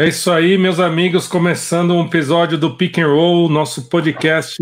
[0.00, 4.56] É isso aí, meus amigos, começando um episódio do Pick and Roll, nosso podcast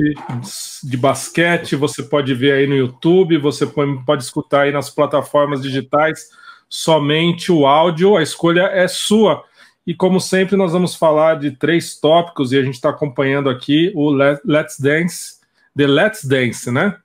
[0.82, 1.77] de basquete.
[1.77, 6.30] Você pode ver aí no YouTube, você pode escutar aí nas plataformas digitais
[6.71, 8.17] somente o áudio.
[8.17, 9.45] A escolha é sua.
[9.86, 13.93] E como sempre, nós vamos falar de três tópicos e a gente está acompanhando aqui
[13.95, 15.34] o Let's Dance,
[15.76, 16.96] The Let's Dance, né?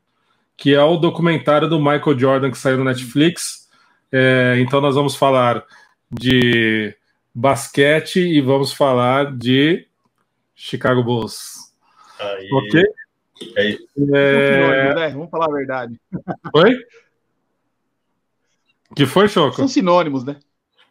[0.55, 3.68] Que é o documentário do Michael Jordan que saiu no Netflix.
[4.09, 5.66] É, então nós vamos falar
[6.09, 6.95] de
[7.34, 9.88] basquete e vamos falar de
[10.55, 11.73] Chicago Bulls.
[12.20, 12.49] Aí.
[12.52, 12.84] Ok?
[13.57, 13.80] Aí.
[14.13, 14.94] É...
[14.94, 15.09] Né?
[15.09, 15.99] Vamos falar a verdade.
[16.54, 16.77] Oi?
[18.95, 19.55] Que foi, Choco?
[19.55, 20.38] São sinônimos, né?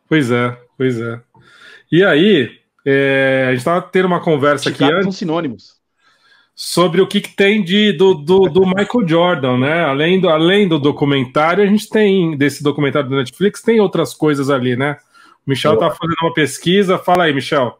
[0.08, 1.20] Pois é, pois é.
[1.92, 5.80] E aí, é, a gente estava tendo uma conversa Chicago aqui antes São sinônimos.
[6.54, 9.84] sobre o que, que tem de, do, do, do Michael Jordan, né?
[9.84, 14.50] Além do, além do documentário, a gente tem, desse documentário do Netflix, tem outras coisas
[14.50, 14.96] ali, né?
[15.50, 16.96] O Michel tá fazendo uma pesquisa.
[16.96, 17.76] Fala aí, Michel.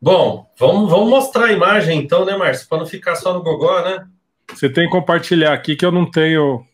[0.00, 2.66] Bom, vamos, vamos mostrar a imagem então, né, Márcio?
[2.66, 4.06] Para não ficar só no gogó, né?
[4.50, 6.64] Você tem que compartilhar aqui que eu não tenho.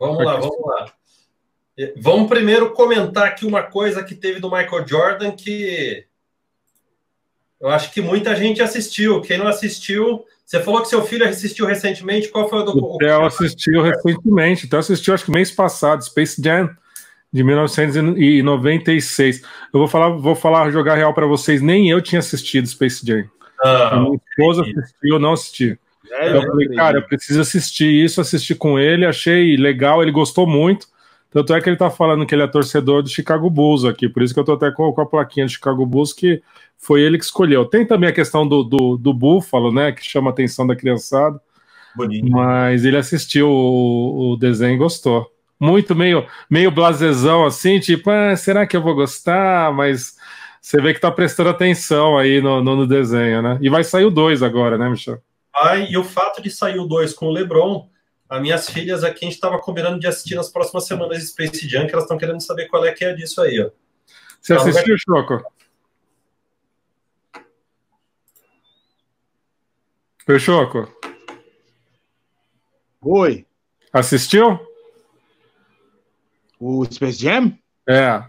[0.00, 0.92] Vamos lá, vamos lá.
[1.98, 6.06] Vamos primeiro comentar aqui uma coisa que teve do Michael Jordan que
[7.60, 9.20] eu acho que muita gente assistiu.
[9.20, 12.28] Quem não assistiu, você falou que seu filho assistiu recentemente.
[12.28, 13.18] Qual foi o O documentário?
[13.18, 16.74] Theo assistiu recentemente, então assistiu acho que mês passado, Space Jam
[17.34, 19.42] de 1996.
[19.72, 23.24] Eu vou falar, vou falar jogar real para vocês, nem eu tinha assistido Space Jam.
[23.60, 25.76] Ah, Minha esposa assistiu, eu não assisti.
[26.12, 30.46] É, Eu falei, cara, eu preciso assistir isso, assisti com ele, achei legal, ele gostou
[30.46, 30.86] muito.
[31.28, 34.22] Tanto é que ele tá falando que ele é torcedor do Chicago Bulls aqui, por
[34.22, 36.40] isso que eu tô até com, com a plaquinha do Chicago Bulls, que
[36.78, 37.64] foi ele que escolheu.
[37.64, 41.40] Tem também a questão do, do, do Buffalo, né, que chama a atenção da criançada,
[41.96, 42.30] bonito.
[42.30, 45.33] mas ele assistiu o, o desenho e gostou.
[45.64, 49.72] Muito meio, meio blasezão assim, tipo, ah, será que eu vou gostar?
[49.72, 50.14] Mas
[50.60, 53.58] você vê que tá prestando atenção aí no, no, no desenho, né?
[53.62, 55.22] E vai sair o 2 agora, né, Michel?
[55.56, 57.88] Ai, e o fato de sair o 2 com o LeBron,
[58.28, 61.66] as minhas filhas aqui, a gente estava combinando de assistir nas próximas semanas de Space
[61.66, 63.70] Jam, que elas estão querendo saber qual é que é disso aí, ó.
[64.42, 65.42] Você Não, assistiu, Choco?
[70.28, 70.88] Oi, Choco.
[73.00, 73.46] Oi.
[73.90, 74.73] Assistiu?
[76.66, 77.52] O Space Jam?
[77.86, 78.22] É.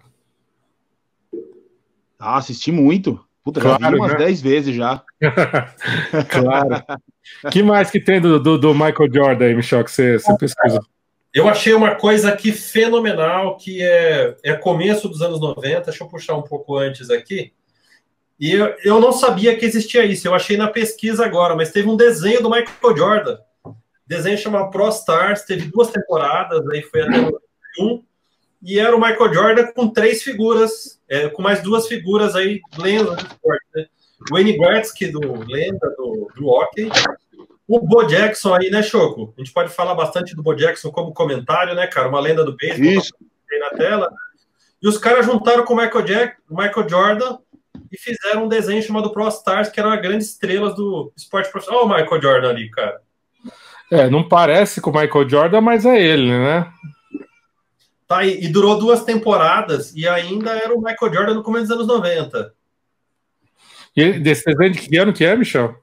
[2.19, 3.17] Ah, assisti muito.
[3.41, 4.17] Puta, já Claro, vi umas né?
[4.17, 5.01] 10 vezes já.
[6.29, 6.83] claro.
[7.49, 10.81] que mais que tem do, do, do Michael Jordan aí, Michel, que você, você pesquisa?
[11.33, 16.07] Eu achei uma coisa aqui fenomenal, que é, é começo dos anos 90, deixa eu
[16.09, 17.53] puxar um pouco antes aqui.
[18.37, 21.87] E eu, eu não sabia que existia isso, eu achei na pesquisa agora, mas teve
[21.87, 23.37] um desenho do Michael Jordan.
[24.05, 27.29] Desenho chamado Pro Stars, teve duas temporadas, aí foi até
[27.79, 28.03] um,
[28.61, 33.15] e era o Michael Jordan com três figuras, é, com mais duas figuras aí, lendas
[33.15, 33.85] do esporte, né?
[34.19, 36.89] O Wayne Gretzky, do lenda do, do hockey,
[37.67, 39.33] o Bo Jackson aí, né, Choco?
[39.37, 42.07] A gente pode falar bastante do Bo Jackson como comentário, né, cara?
[42.07, 43.13] Uma lenda do beisebol Isso.
[43.49, 44.11] tem na tela.
[44.81, 47.37] E os caras juntaram com o Michael, Jack, o Michael Jordan
[47.91, 51.85] e fizeram um desenho chamado Pro Stars, que eram as grandes estrelas do esporte profissional.
[51.85, 53.01] Olha o Michael Jordan ali, cara.
[53.91, 56.67] É, não parece com o Michael Jordan, mas é ele, né?
[58.07, 61.75] Tá, e, e durou duas temporadas e ainda era o Michael Jordan no começo dos
[61.75, 62.53] anos 90.
[63.95, 65.75] E desse desenho de que ano que é, Michel?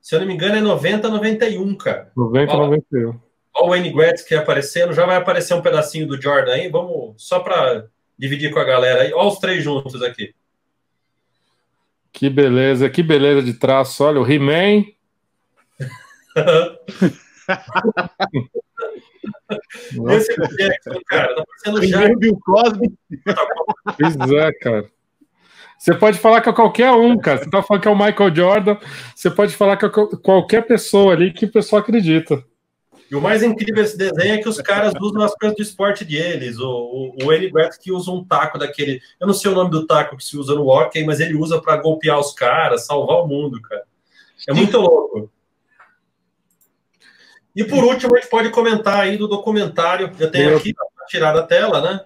[0.00, 2.12] Se eu não me engano, é 90, 91, cara.
[2.16, 2.66] 90, Ó.
[2.66, 3.08] 91.
[3.08, 6.68] Olha o Wayne Gretzky aparecendo, já vai aparecer um pedacinho do Jordan aí.
[6.68, 7.86] Vamos só para
[8.16, 9.12] dividir com a galera aí.
[9.12, 10.32] Olha os três juntos aqui.
[12.12, 14.04] Que beleza, que beleza de traço.
[14.04, 14.84] Olha, o He-Man.
[20.10, 21.98] Esse é o Jackson, cara, tá parecendo já.
[21.98, 22.94] Primeiro Bill Cosby.
[23.98, 24.90] Pois é, cara.
[25.78, 27.38] Você pode falar que é qualquer um, cara.
[27.38, 28.76] Você tá falando que é o Michael Jordan.
[29.14, 32.44] Você pode falar que é qualquer pessoa ali que o pessoal acredita.
[33.10, 36.04] E o mais incrível desse desenho é que os caras usam as coisas do esporte
[36.04, 36.58] deles.
[36.58, 39.00] O, o, o Wayne Gretzky usa um taco daquele.
[39.18, 41.60] Eu não sei o nome do taco que se usa no hockey, mas ele usa
[41.60, 43.84] para golpear os caras, salvar o mundo, cara.
[44.48, 45.30] É muito louco.
[47.58, 50.12] E por último, a gente pode comentar aí do documentário.
[50.16, 52.04] Eu tenho aqui para tirar da tela, né?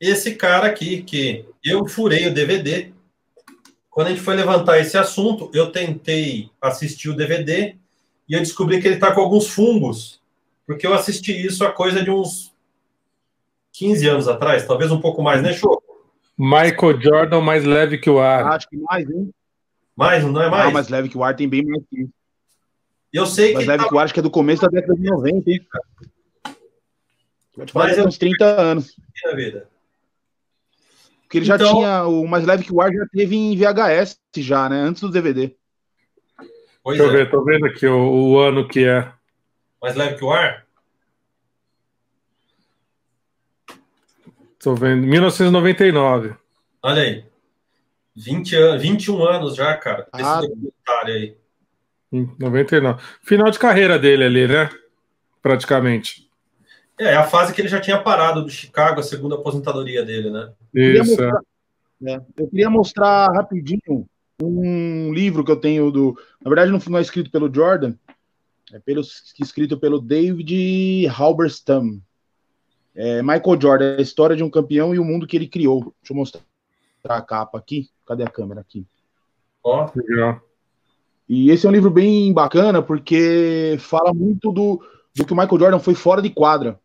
[0.00, 2.90] Esse cara aqui, que eu furei o DVD.
[3.90, 7.76] Quando a gente foi levantar esse assunto, eu tentei assistir o DVD
[8.26, 10.22] e eu descobri que ele está com alguns fungos,
[10.66, 12.54] porque eu assisti isso a coisa de uns
[13.74, 15.78] 15 anos atrás, talvez um pouco mais, né, Show?
[16.38, 18.46] Michael Jordan mais leve que o ar.
[18.46, 19.30] Acho que mais, hein?
[19.94, 20.68] Mais, não é mais?
[20.68, 22.21] Ah, mais leve que o ar tem bem mais que isso.
[23.12, 24.68] Eu sei Mais que leve tá- que o ar, acho que é do começo da
[24.68, 25.66] década de 90, hein?
[27.54, 28.96] Pode falar Mas que eu- uns 30 anos.
[29.24, 29.68] na vida.
[31.22, 32.04] Porque ele já Então- tinha.
[32.04, 34.76] O Mais Leve que o Ar já teve em VHS já, né?
[34.80, 35.54] Antes do DVD.
[36.82, 37.24] Pois Deixa eu é.
[37.24, 39.12] ver, tô vendo aqui o, o ano que é.
[39.80, 40.66] Mais leve que o ar?
[44.58, 45.06] Tô vendo.
[45.06, 46.34] 1999.
[46.82, 47.24] Olha aí.
[48.14, 50.06] 20 anos, 21 anos já, cara.
[50.14, 50.40] Esse Ah.
[50.40, 51.36] documentário aí.
[52.12, 53.02] Em 99.
[53.22, 54.68] Final de carreira dele ali, né?
[55.40, 56.28] Praticamente.
[56.98, 60.30] É, é a fase que ele já tinha parado do Chicago, a segunda aposentadoria dele,
[60.30, 60.52] né?
[60.72, 61.20] queria Isso.
[61.20, 61.26] é.
[61.26, 61.42] mostrar,
[62.00, 64.06] né, Eu queria mostrar rapidinho
[64.40, 66.16] um livro que eu tenho do.
[66.40, 67.94] Na verdade, não não é escrito pelo Jordan,
[68.72, 69.00] é pelo,
[69.40, 72.00] escrito pelo David Halberstam.
[72.94, 75.94] É Michael Jordan, a história de um campeão e o mundo que ele criou.
[76.02, 76.42] Deixa eu mostrar
[77.08, 77.88] a capa aqui.
[78.06, 78.86] Cadê a câmera aqui?
[79.64, 80.42] Ó, Legal.
[81.34, 84.82] E esse é um livro bem bacana porque fala muito do,
[85.16, 86.78] do que o Michael Jordan foi fora de quadra,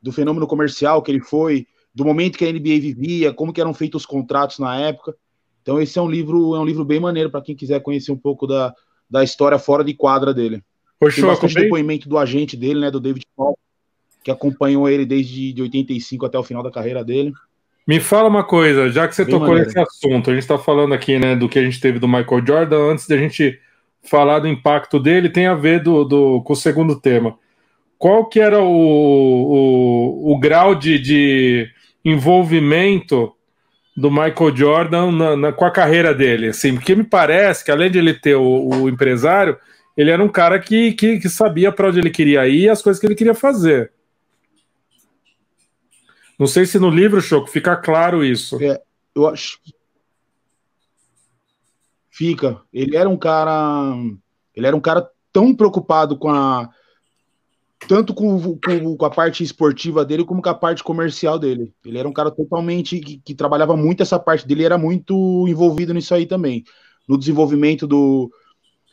[0.00, 3.74] do fenômeno comercial que ele foi, do momento que a NBA vivia, como que eram
[3.74, 5.14] feitos os contratos na época.
[5.60, 8.16] Então esse é um livro é um livro bem maneiro para quem quiser conhecer um
[8.16, 8.72] pouco da,
[9.10, 10.64] da história fora de quadra dele.
[10.98, 13.58] Ô, Tem bastante depoimento do agente dele, né, do David Paul,
[14.24, 17.34] que acompanhou ele desde de 85 até o final da carreira dele.
[17.88, 19.66] Me fala uma coisa, já que você Bem tocou maneiro.
[19.66, 22.46] nesse assunto, a gente está falando aqui, né, do que a gente teve do Michael
[22.46, 23.58] Jordan, antes de a gente
[24.02, 27.38] falar do impacto dele, tem a ver do, do- com o segundo tema.
[27.98, 31.66] Qual que era o, o, o grau de, de
[32.04, 33.32] envolvimento
[33.96, 36.48] do Michael Jordan na- na- com a carreira dele?
[36.48, 39.56] Assim, porque me parece que, além de ele ter o, o empresário,
[39.96, 42.80] ele era um cara que, que, que sabia para onde ele queria ir e as
[42.82, 43.90] coisas que ele queria fazer.
[46.38, 48.56] Não sei se no livro, Choco, fica claro isso.
[49.14, 49.58] Eu acho.
[52.10, 52.60] Fica.
[52.72, 53.94] Ele era um cara.
[54.54, 56.68] Ele era um cara tão preocupado com a.
[57.86, 61.72] Tanto com, com, com a parte esportiva dele, como com a parte comercial dele.
[61.84, 62.98] Ele era um cara totalmente.
[63.00, 66.64] que, que trabalhava muito essa parte dele, era muito envolvido nisso aí também.
[67.08, 68.30] No desenvolvimento do.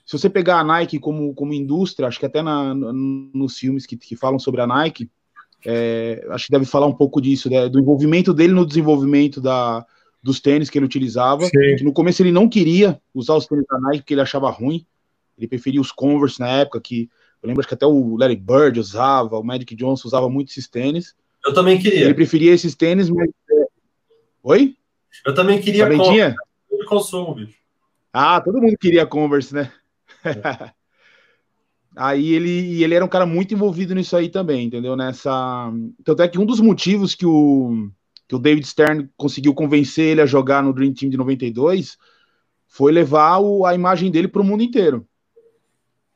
[0.05, 2.93] Se você pegar a Nike como, como indústria, acho que até na, no-
[3.33, 5.09] nos filmes que, que falam sobre a Nike,
[5.65, 9.85] é, acho que deve falar um pouco disso, né, do envolvimento dele no desenvolvimento da,
[10.21, 11.49] dos tênis que ele utilizava.
[11.49, 14.85] Que no começo ele não queria usar os tênis da Nike porque ele achava ruim.
[15.37, 17.09] Ele preferia os Converse na época, que
[17.43, 20.67] eu lembro acho que até o Larry Bird usava, o Magic Johnson usava muito esses
[20.67, 21.13] tênis.
[21.45, 22.15] eu também Ele queria.
[22.15, 23.27] preferia esses tênis, mas.
[23.51, 23.65] é,
[24.43, 24.75] Oi?
[25.25, 26.35] Eu também queria Também com- tinha?
[26.71, 27.57] de consumo, bicho.
[28.13, 29.71] Ah, todo mundo queria Converse, né?
[31.95, 34.95] aí ele, ele era um cara muito envolvido nisso aí também, entendeu?
[34.95, 35.71] Nessa.
[36.03, 37.89] Tanto é que um dos motivos que o,
[38.27, 41.97] que o David Stern conseguiu convencer ele a jogar no Dream Team de 92
[42.67, 45.07] foi levar o- a imagem dele para o mundo inteiro.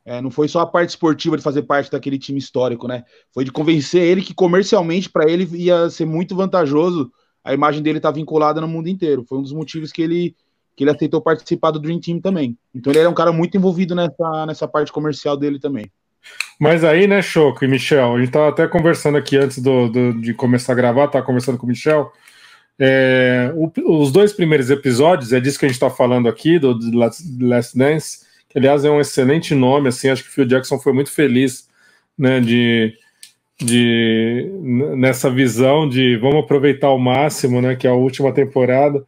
[0.05, 3.03] É, não foi só a parte esportiva de fazer parte daquele time histórico, né?
[3.31, 7.11] Foi de convencer ele que comercialmente para ele ia ser muito vantajoso
[7.43, 9.23] a imagem dele estar vinculada no mundo inteiro.
[9.27, 10.35] Foi um dos motivos que ele
[10.79, 12.57] que ele aceitou participar do Dream Team também.
[12.73, 15.91] Então ele era um cara muito envolvido nessa, nessa parte comercial dele também.
[16.57, 20.13] Mas aí, né, Choco e Michel, a gente tava até conversando aqui antes do, do-
[20.21, 22.13] de começar a gravar, tava conversando com o Michel.
[22.79, 26.73] É, o- os dois primeiros episódios, é disso que a gente está falando aqui, do,
[26.73, 30.79] do Last Dance, que aliás é um excelente nome, assim, acho que o Phil Jackson
[30.79, 31.67] foi muito feliz,
[32.17, 32.93] né, de,
[33.59, 34.49] de
[34.95, 39.05] nessa visão de vamos aproveitar ao máximo, né, que é a última temporada.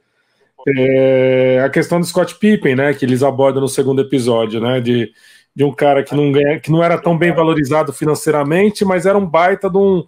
[0.68, 5.12] É, a questão do Scott Pippen, né, que eles abordam no segundo episódio, né, de,
[5.56, 9.18] de um cara que não, ganha, que não era tão bem valorizado financeiramente, mas era
[9.18, 10.06] um baita de um,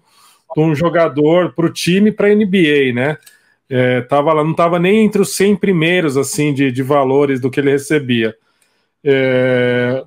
[0.55, 3.17] de um jogador para o time, para a NBA, né?
[3.69, 7.49] É, tava lá, não estava nem entre os 100 primeiros assim de, de valores do
[7.49, 8.35] que ele recebia.
[9.03, 10.03] É,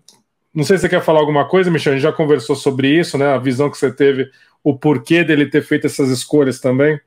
[0.55, 1.93] não sei se você quer falar alguma coisa, Michel.
[1.93, 3.27] A gente já conversou sobre isso, né?
[3.27, 4.31] A visão que você teve,
[4.65, 6.99] o porquê dele ter feito essas escolhas também.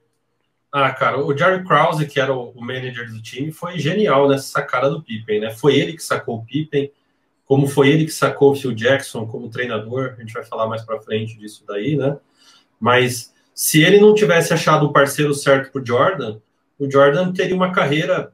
[0.71, 4.47] Ah, cara, o Jerry Krause, que era o o manager do time, foi genial nessa
[4.47, 5.51] sacada do Pippen, né?
[5.51, 6.91] Foi ele que sacou o Pippen,
[7.45, 10.83] como foi ele que sacou o Phil Jackson como treinador, a gente vai falar mais
[10.83, 12.17] pra frente disso daí, né?
[12.79, 16.37] Mas se ele não tivesse achado o parceiro certo pro Jordan,
[16.77, 18.31] o Jordan teria uma carreira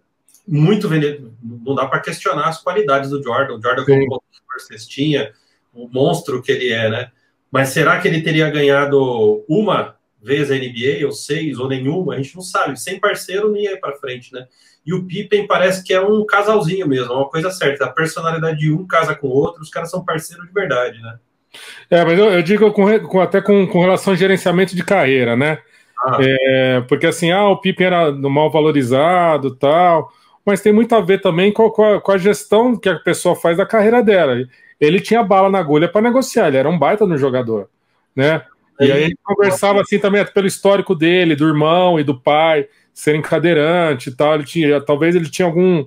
[0.47, 1.31] muito vendida.
[1.41, 3.55] Não dá para questionar as qualidades do Jordan.
[3.55, 4.05] O Jordan, Sim.
[4.07, 4.21] como
[4.59, 5.31] cestinha,
[5.73, 7.11] o monstro que ele é, né?
[7.49, 12.15] Mas será que ele teria ganhado uma vez a NBA, ou seis, ou nenhuma?
[12.15, 12.79] A gente não sabe.
[12.79, 14.47] Sem parceiro, nem ia para frente, né?
[14.85, 17.85] E o Pippen parece que é um casalzinho mesmo, é uma coisa certa.
[17.85, 21.17] A personalidade de um casa com o outro, os caras são parceiros de verdade, né?
[21.89, 25.35] É, mas eu, eu digo com, com- até com, com relação ao gerenciamento de carreira,
[25.35, 25.59] né?
[26.05, 30.11] Ah, É, porque assim, ah, o Pippen era mal valorizado tal,
[30.45, 32.99] mas tem muito a ver também com, a- com a, com a gestão que a
[32.99, 34.35] pessoa faz da carreira dela.
[34.79, 37.69] Ele tinha bala na agulha para negociar, ele era um baita no jogador,
[38.15, 38.43] né?
[38.79, 43.21] E aí ele conversava assim também pelo histórico dele, do irmão e do pai, serem
[43.21, 44.35] cadeirante e tal.
[44.35, 45.85] Ele tinha, talvez ele tinha algum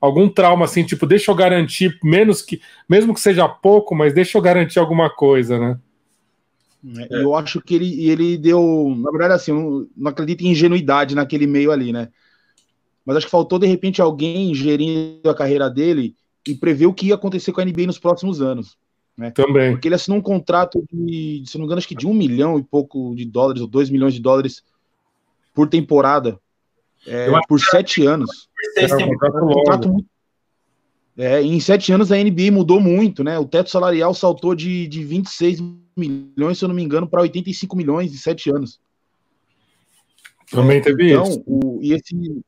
[0.00, 4.38] algum trauma assim, tipo, deixa eu garantir menos que, mesmo que seja pouco, mas deixa
[4.38, 5.78] eu garantir alguma coisa, né?
[7.10, 11.14] É, eu acho que ele, ele deu, na verdade, assim, eu não acredito em ingenuidade
[11.14, 12.08] naquele meio ali, né?
[13.04, 16.14] Mas acho que faltou de repente alguém gerindo a carreira dele
[16.46, 18.78] e prever o que ia acontecer com a NBA nos próximos anos.
[19.18, 19.32] Né?
[19.32, 19.72] Também.
[19.72, 22.58] Porque ele assinou um contrato de, se não me engano, acho que de um milhão
[22.58, 24.62] e pouco de dólares, ou dois milhões de dólares
[25.52, 26.38] por temporada,
[27.04, 28.48] é, por sete anos.
[28.76, 30.08] É, um contrato muito
[31.18, 33.36] é, em sete anos a NBA mudou muito, né?
[33.40, 35.58] O teto salarial saltou de, de 26
[35.96, 38.80] milhões, se eu não me engano, para 85 milhões em sete anos.
[40.48, 41.42] Também teve então, isso.
[41.44, 42.40] O, e esse.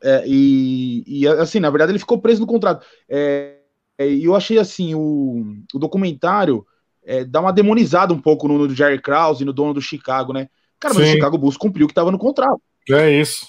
[0.00, 2.86] É, e, e, assim, na verdade, ele ficou preso no contrato.
[3.08, 3.56] É,
[3.98, 6.66] e eu achei assim, o, o documentário
[7.04, 10.32] é, dá uma demonizada um pouco no, no Jerry Krause e no dono do Chicago,
[10.32, 10.48] né?
[10.78, 11.10] Cara, mas Sim.
[11.10, 12.60] o Chicago Bulls cumpriu o que estava no contrato.
[12.90, 13.46] É isso.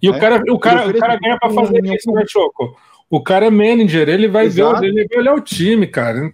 [0.00, 0.18] E o é.
[0.18, 2.76] cara, o cara, o cara ganha para fazer isso, né, Choco?
[3.08, 4.80] O cara é manager, ele vai Exato.
[4.80, 6.32] ver, ele vai olhar o time, cara.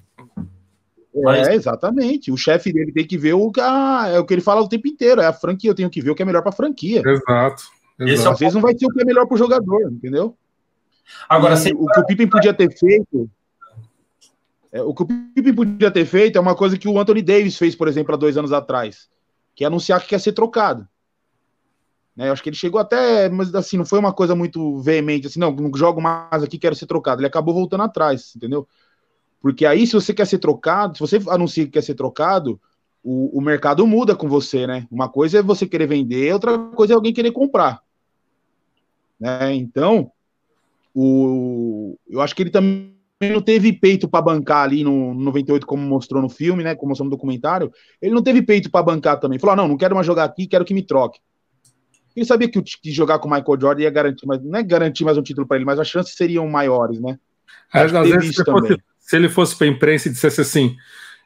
[1.29, 2.31] É, exatamente.
[2.31, 4.69] O chefe dele tem que ver o que, a, é o que ele fala o
[4.69, 5.23] tempo inteiro.
[5.23, 7.03] É a franquia, eu tenho que ver o que é melhor para a franquia.
[7.05, 7.63] Exato.
[7.99, 8.35] exato.
[8.35, 10.37] Às vezes não vai ser o que é melhor para o jogador, entendeu?
[11.29, 13.31] Agora, e, o que o Pippen podia ter feito.
[14.73, 17.57] É, o que o Pippen podia ter feito é uma coisa que o Anthony Davis
[17.57, 19.09] fez, por exemplo, há dois anos atrás,
[19.55, 20.87] que é anunciar que quer ser trocado.
[22.17, 22.29] Né?
[22.29, 25.39] Eu acho que ele chegou até, mas assim, não foi uma coisa muito veemente, assim,
[25.39, 27.21] não, não jogo mais aqui, quero ser trocado.
[27.21, 28.67] Ele acabou voltando atrás, entendeu?
[29.41, 32.61] Porque aí, se você quer ser trocado, se você anuncia que quer ser trocado,
[33.05, 34.87] o, o mercado muda com você, né?
[34.91, 37.81] Uma coisa é você querer vender, outra coisa é alguém querer comprar.
[39.21, 39.55] Né?
[39.55, 40.11] Então,
[40.95, 45.67] o, eu acho que ele também não teve peito para bancar ali no, no 98,
[45.67, 46.75] como mostrou no filme, né?
[46.75, 47.73] Como mostrou no documentário.
[48.01, 49.39] Ele não teve peito para bancar também.
[49.39, 51.19] Falou: ah, não, não quero mais jogar aqui, quero que me troque.
[52.15, 55.05] Ele sabia que, que jogar com o Michael Jordan ia garantir, mas não é garantir
[55.05, 57.19] mais um título para ele, mas as chances seriam maiores, né?
[57.73, 60.77] Às vezes, se, fosse, se, ele fosse para a imprensa e dissesse assim: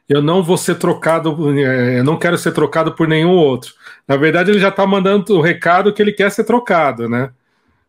[0.07, 3.73] eu não vou ser trocado, é, eu não quero ser trocado por nenhum outro.
[4.07, 7.31] Na verdade, ele já está mandando o recado que ele quer ser trocado, né?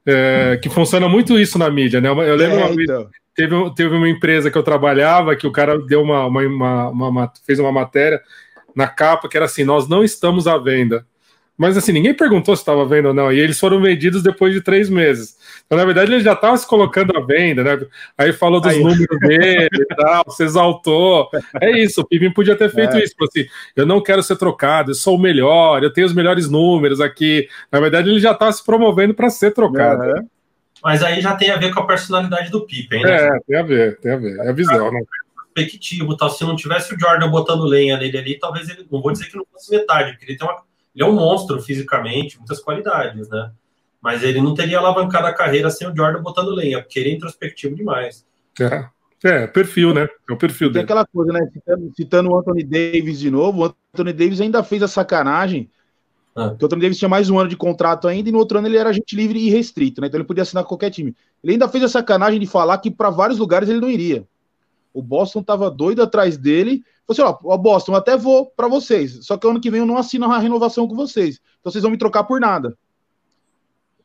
[0.04, 2.08] É, que funciona muito isso na mídia, né?
[2.08, 3.08] Eu lembro é, uma vez, então.
[3.34, 7.32] Teve, teve uma empresa que eu trabalhava que o cara deu uma, uma, uma, uma
[7.44, 8.20] fez uma matéria
[8.74, 11.06] na capa que era assim: nós não estamos à venda.
[11.56, 13.30] Mas assim, ninguém perguntou se estava vendo ou não.
[13.30, 15.36] E eles foram vendidos depois de três meses.
[15.64, 17.86] Então, na verdade, ele já estava se colocando à venda, né?
[18.16, 18.82] Aí falou dos Aí.
[18.82, 21.28] números dele e tal, se exaltou.
[21.60, 23.04] É isso, o Pivim podia ter feito é.
[23.04, 23.14] isso.
[23.22, 23.46] Assim,
[23.76, 27.46] eu não quero ser trocado, eu sou o melhor, eu tenho os melhores números aqui.
[27.70, 30.02] Na verdade, ele já estava se promovendo para ser trocado.
[30.04, 30.22] É.
[30.82, 33.14] Mas aí já tem a ver com a personalidade do Pippen, né?
[33.14, 34.38] É, tem a ver, tem a ver.
[34.38, 35.00] É a visão, né?
[35.54, 36.30] Perspectivo, tal.
[36.30, 39.36] Se não tivesse o Jordan botando lenha nele ali, talvez ele, não vou dizer que
[39.36, 40.62] não fosse metade, porque ele tem uma
[40.94, 43.50] ele é um monstro fisicamente, muitas qualidades, né?
[44.00, 47.14] Mas ele não teria alavancado a carreira sem o Jordan botando lenha, porque ele é
[47.14, 48.26] introspectivo demais.
[48.60, 48.88] É,
[49.22, 50.08] é perfil, né?
[50.28, 50.84] É o perfil Tem dele.
[50.84, 51.48] aquela coisa, né?
[51.52, 55.70] Citando, citando, o Anthony Davis de novo, o Anthony Davis ainda fez a sacanagem.
[56.34, 56.56] Ah.
[56.58, 58.78] o Anthony Davis tinha mais um ano de contrato ainda, e no outro ano ele
[58.78, 60.06] era agente livre e restrito, né?
[60.06, 61.14] Então ele podia assinar qualquer time.
[61.44, 64.26] Ele ainda fez a sacanagem de falar que para vários lugares ele não iria.
[64.94, 69.36] O Boston tava doido atrás dele Falei assim, ó, Boston, até vou para vocês, só
[69.36, 71.40] que ano que vem eu não assino a renovação com vocês.
[71.60, 72.76] Então vocês vão me trocar por nada.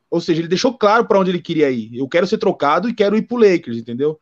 [0.10, 1.96] Ou seja, ele deixou claro para onde ele queria ir.
[1.96, 4.20] Eu quero ser trocado e quero ir pro Lakers, entendeu?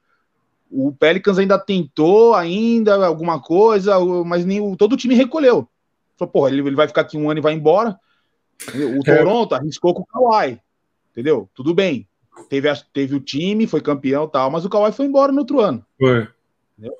[0.69, 5.69] O Pelicans ainda tentou ainda alguma coisa, mas nem todo o time recolheu.
[6.17, 7.97] Falou, porra, ele, ele vai ficar aqui um ano e vai embora.
[8.73, 9.17] O é.
[9.17, 10.59] Toronto arriscou com o Kawhi,
[11.11, 11.49] entendeu?
[11.53, 12.07] Tudo bem.
[12.49, 15.59] Teve, a, teve o time, foi campeão tal, mas o Kawhi foi embora no outro
[15.59, 15.85] ano.
[15.97, 16.27] Foi.
[16.77, 16.95] Entendeu?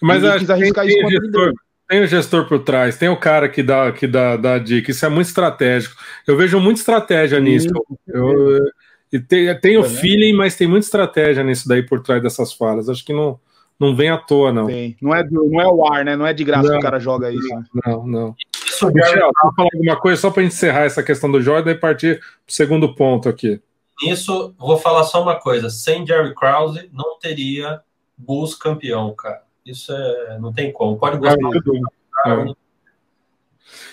[0.00, 1.52] Mas acho, tem, tem, gestor,
[1.88, 4.90] tem o gestor por trás, tem o cara que dá, que dá, dá dica.
[4.90, 5.94] Isso é muito estratégico.
[6.26, 7.68] Eu vejo muita estratégia Sim, nisso.
[8.06, 8.60] Eu,
[9.12, 12.88] e tem, tem o feeling, mas tem muita estratégia nisso daí por trás dessas falas.
[12.88, 13.38] Acho que não,
[13.78, 14.66] não vem à toa, não.
[14.66, 14.96] Tem.
[15.00, 16.16] Não é, não é o ar, né?
[16.16, 17.48] Não é de graça não, que o cara joga isso.
[17.84, 18.36] Não, não.
[18.90, 22.26] Michel, vou falar alguma coisa só para encerrar essa questão do Jordan e partir para
[22.48, 23.60] o segundo ponto aqui.
[24.06, 25.70] Isso, vou falar só uma coisa.
[25.70, 27.80] Sem Jerry Krause, não teria
[28.16, 29.42] Bulls campeão, cara.
[29.64, 30.96] Isso é, não tem como.
[30.96, 31.36] Pode gostar.
[32.26, 32.54] É, é.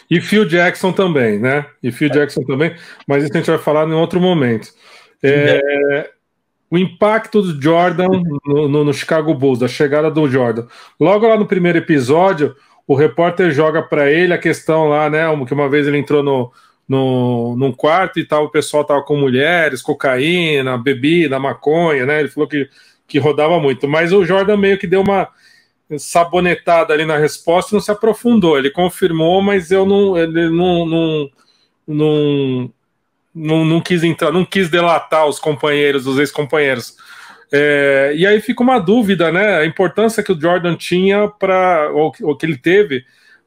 [0.09, 1.67] E Phil Jackson também, né?
[1.83, 2.75] E Phil Jackson também,
[3.07, 4.69] mas isso a gente vai falar em outro momento.
[5.21, 6.11] É,
[6.69, 8.07] o impacto do Jordan
[8.45, 10.67] no, no, no, Chicago Bulls, da chegada do Jordan.
[10.99, 12.55] Logo lá no primeiro episódio,
[12.87, 15.23] o repórter joga para ele a questão lá, né?
[15.45, 16.51] Que uma vez ele entrou no,
[16.87, 22.19] no, num quarto e tal, o pessoal tava com mulheres, cocaína, bebida, maconha, né?
[22.19, 22.69] Ele falou que,
[23.07, 23.87] que rodava muito.
[23.87, 25.27] Mas o Jordan meio que deu uma
[25.97, 28.57] sabonetada ali na resposta não se aprofundou.
[28.57, 31.29] Ele confirmou, mas eu não, ele não, não,
[31.87, 32.73] não,
[33.39, 36.95] não, não quis entrar, não quis delatar os companheiros, os ex-companheiros.
[37.51, 39.57] É, e aí fica uma dúvida, né?
[39.57, 43.03] A importância que o Jordan tinha para, ou, ou, que ele teve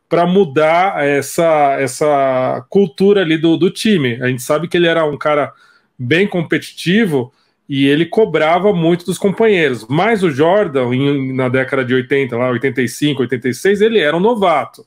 [0.08, 4.20] para mudar essa, essa cultura ali do, do time.
[4.20, 5.52] A gente sabe que ele era um cara
[5.98, 7.32] bem competitivo
[7.68, 9.86] e ele cobrava muito dos companheiros.
[9.88, 14.84] Mas o Jordan, em, na década de 80, lá, 85, 86, ele era um novato.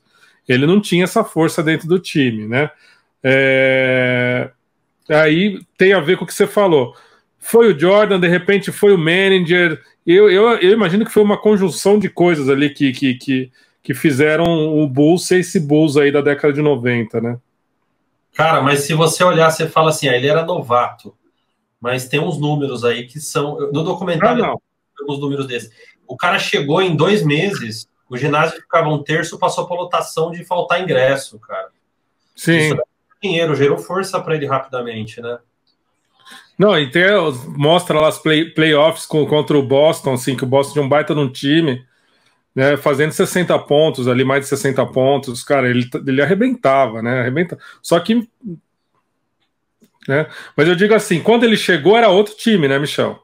[0.47, 2.69] Ele não tinha essa força dentro do time, né?
[3.23, 4.51] É...
[5.09, 6.95] Aí tem a ver com o que você falou.
[7.39, 9.81] Foi o Jordan, de repente foi o manager.
[10.05, 13.51] Eu, eu, eu imagino que foi uma conjunção de coisas ali que, que, que,
[13.83, 17.37] que fizeram o Bulls ser esse Bulls aí da década de 90, né?
[18.33, 21.15] Cara, mas se você olhar, você fala assim, ah, ele era novato,
[21.79, 23.71] mas tem uns números aí que são.
[23.71, 24.55] No documentário, ah,
[24.99, 25.71] alguns números desses.
[26.07, 30.43] O cara chegou em dois meses, o ginásio ficava um terço, passou para lotação de
[30.43, 31.69] faltar ingresso, cara.
[32.35, 32.57] Sim.
[32.57, 32.75] Isso
[33.27, 35.37] dinheiro, gerou força para ele rapidamente, né?
[36.57, 37.03] Não, e tem,
[37.57, 40.89] mostra lá as play, playoffs com, contra o Boston, assim, que o Boston tinha um
[40.89, 41.85] baita num time,
[42.55, 47.61] né, fazendo 60 pontos ali, mais de 60 pontos, cara, ele, ele arrebentava, né, arrebentava.
[47.81, 48.27] Só que,
[50.07, 53.21] né, mas eu digo assim, quando ele chegou era outro time, né, Michel?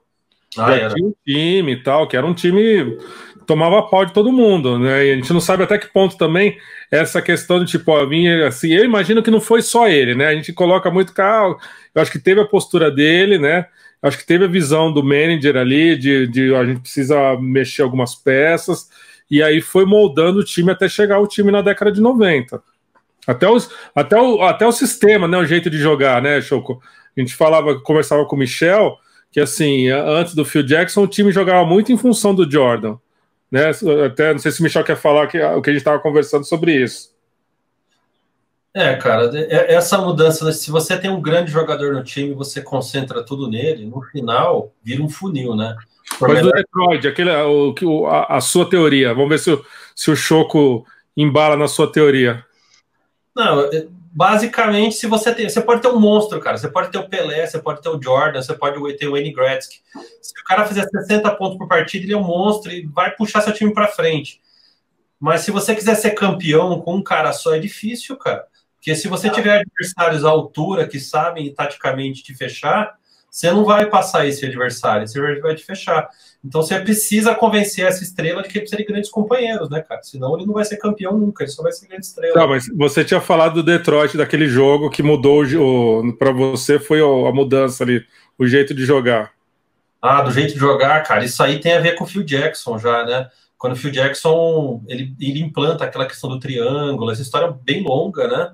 [0.57, 2.97] Ah, Já tinha um time e tal, que era um time
[3.45, 5.05] tomava pau de todo mundo, né?
[5.05, 6.57] E a gente não sabe até que ponto também
[6.89, 10.27] essa questão de tipo, a minha, assim, eu imagino que não foi só ele, né?
[10.27, 11.57] A gente coloca muito carro,
[11.93, 13.65] eu acho que teve a postura dele, né?
[14.01, 17.81] Eu acho que teve a visão do manager ali de, de a gente precisa mexer
[17.83, 18.89] algumas peças,
[19.29, 22.61] e aí foi moldando o time até chegar o time na década de 90.
[23.27, 25.37] Até, os, até, o, até o sistema, né?
[25.37, 26.81] O jeito de jogar, né, Choco?
[27.15, 28.97] A gente falava, conversava com o Michel,
[29.31, 32.97] que assim, antes do Phil Jackson, o time jogava muito em função do Jordan.
[33.51, 33.71] Né?
[34.05, 36.45] Até não sei se o Michel quer falar que, o que a gente estava conversando
[36.45, 37.11] sobre isso.
[38.73, 43.21] É, cara, é, essa mudança, se você tem um grande jogador no time, você concentra
[43.21, 45.75] tudo nele, no final vira um funil, né?
[46.21, 50.15] Mas do Detroit, aquele, o, a, a, sua teoria, vamos ver se o, se o
[50.15, 52.45] Choco embala na sua teoria.
[53.35, 53.69] Não,
[54.13, 56.57] basicamente, se você tem, você pode ter um monstro, cara.
[56.57, 59.33] Você pode ter o Pelé, você pode ter o Jordan, você pode ter o Wayne
[59.33, 59.81] Gretzky.
[60.21, 63.41] Se o cara fizer 60 pontos por partida, ele é um monstro e vai puxar
[63.41, 64.41] seu time para frente.
[65.19, 68.45] Mas se você quiser ser campeão com um cara só, é difícil, cara.
[68.75, 72.97] Porque se você tiver adversários à altura que sabem taticamente te fechar,
[73.31, 76.09] você não vai passar esse adversário, você vai te fechar.
[76.43, 80.03] Então você precisa convencer essa estrela de que ele precisa de grandes companheiros, né, cara?
[80.03, 82.33] Senão ele não vai ser campeão nunca, ele só vai ser grande estrela.
[82.33, 85.43] Tá, mas você tinha falado do Detroit, daquele jogo que mudou
[86.19, 88.05] para você, foi a mudança ali,
[88.37, 89.31] o jeito de jogar.
[90.01, 92.77] Ah, do jeito de jogar, cara, isso aí tem a ver com o Phil Jackson
[92.77, 93.29] já, né?
[93.57, 97.81] Quando o Phil Jackson ele, ele implanta aquela questão do triângulo, essa história é bem
[97.81, 98.51] longa, né?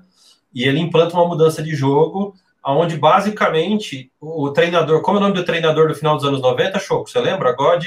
[0.54, 5.34] E ele implanta uma mudança de jogo onde basicamente o treinador, como é o nome
[5.34, 7.08] do treinador do final dos anos 90, Choco?
[7.08, 7.52] Você lembra?
[7.52, 7.84] God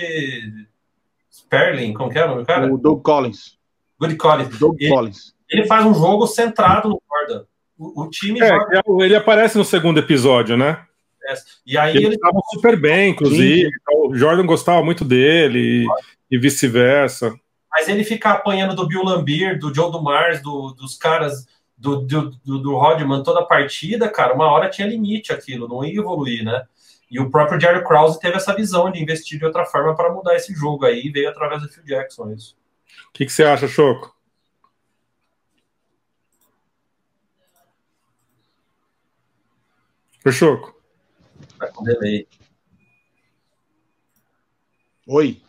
[1.31, 2.73] Sperling, como que é o nome do cara?
[2.73, 3.57] O Doug Collins.
[3.99, 4.59] Good Collins.
[4.59, 5.33] Doug ele, Collins.
[5.49, 7.45] Ele faz um jogo centrado no Jordan.
[7.77, 8.77] O, o time é, joga...
[8.77, 10.85] É, ele aparece no segundo episódio, né?
[11.27, 11.33] É.
[11.65, 13.69] E aí ele estava super bem, inclusive.
[13.93, 17.33] O Jordan gostava muito dele e, e vice-versa.
[17.71, 21.45] Mas ele fica apanhando do Bill Lambier, do Joe Dumars, do, dos caras
[21.81, 25.83] do, do, do, do Rodman toda a partida, cara, uma hora tinha limite aquilo, não
[25.83, 26.63] ia evoluir, né?
[27.09, 30.35] E o próprio Jerry Krause teve essa visão de investir de outra forma para mudar
[30.35, 32.55] esse jogo aí, veio através do Phil Jackson isso.
[33.09, 34.15] O que, que você acha, Choco?
[40.23, 40.79] Oi, Choco.
[41.57, 42.27] Tá com delay.
[45.07, 45.41] Oi.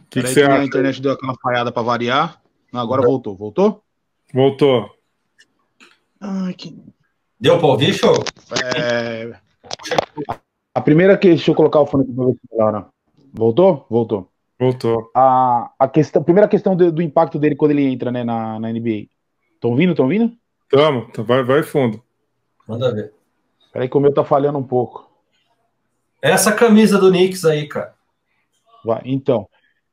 [0.00, 0.62] O que, que você acha?
[0.62, 2.42] A internet deu aquela falhada para variar.
[2.72, 3.36] Agora voltou.
[3.36, 3.84] Voltou?
[4.34, 4.99] Voltou.
[6.20, 6.76] Ai, que...
[7.38, 8.14] Deu para ouvir, show?
[8.76, 9.32] É...
[10.74, 11.28] A primeira que.
[11.28, 12.86] Deixa eu colocar o fone aqui para ver se melhora.
[13.32, 13.86] Voltou?
[13.88, 14.30] Voltou.
[14.58, 15.10] Voltou.
[15.16, 18.60] A, a, questão, a primeira questão do, do, impacto dele quando ele entra né, na,
[18.60, 19.06] na NBA.
[19.54, 19.90] Estão ouvindo?
[19.92, 20.32] Estão ouvindo?
[20.68, 22.02] Tamo, vai, vai fundo.
[22.68, 23.12] Manda ver.
[23.72, 25.10] Peraí que o meu tá falhando um pouco.
[26.22, 27.94] Essa camisa do Knicks aí, cara.
[28.84, 29.48] Vai, então.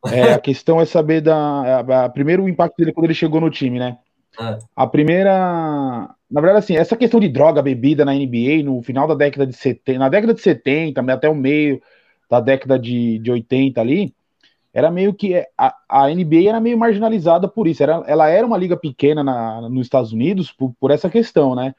[0.06, 1.36] É, a questão é saber da.
[1.36, 3.98] A, a, primeiro o impacto dele quando ele chegou no time, né?
[4.40, 4.60] É.
[4.76, 6.14] A primeira.
[6.30, 9.56] Na verdade, assim, essa questão de droga, bebida na NBA, no final da década de
[9.56, 11.82] 70, na década de 70, até o meio
[12.30, 14.14] da década de, de 80 ali,
[14.74, 15.36] era meio que.
[15.58, 17.82] A, a NBA era meio marginalizada por isso.
[17.82, 21.74] Era, ela era uma liga pequena na, nos Estados Unidos por, por essa questão, né?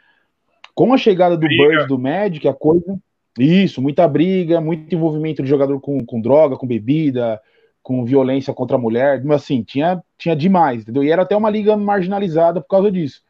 [0.74, 2.98] Com a chegada do Bird, do Magic, a coisa.
[3.38, 7.40] Isso, muita briga, muito envolvimento de jogador com, com droga, com bebida,
[7.82, 11.04] com violência contra a mulher, assim, tinha, tinha demais, entendeu?
[11.04, 13.22] E era até uma liga marginalizada por causa disso.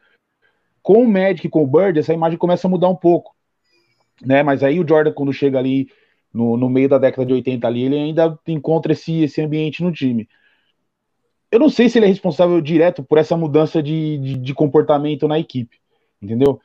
[0.89, 3.35] Com o Magic, com o Bird, essa imagem começa a mudar um pouco.
[4.25, 4.41] né?
[4.41, 5.87] Mas aí o Jordan, quando chega ali
[6.33, 9.91] no, no meio da década de 80 ali, ele ainda encontra esse, esse ambiente no
[9.91, 10.27] time.
[11.51, 15.27] Eu não sei se ele é responsável direto por essa mudança de, de, de comportamento
[15.27, 15.77] na equipe,
[16.19, 16.59] entendeu?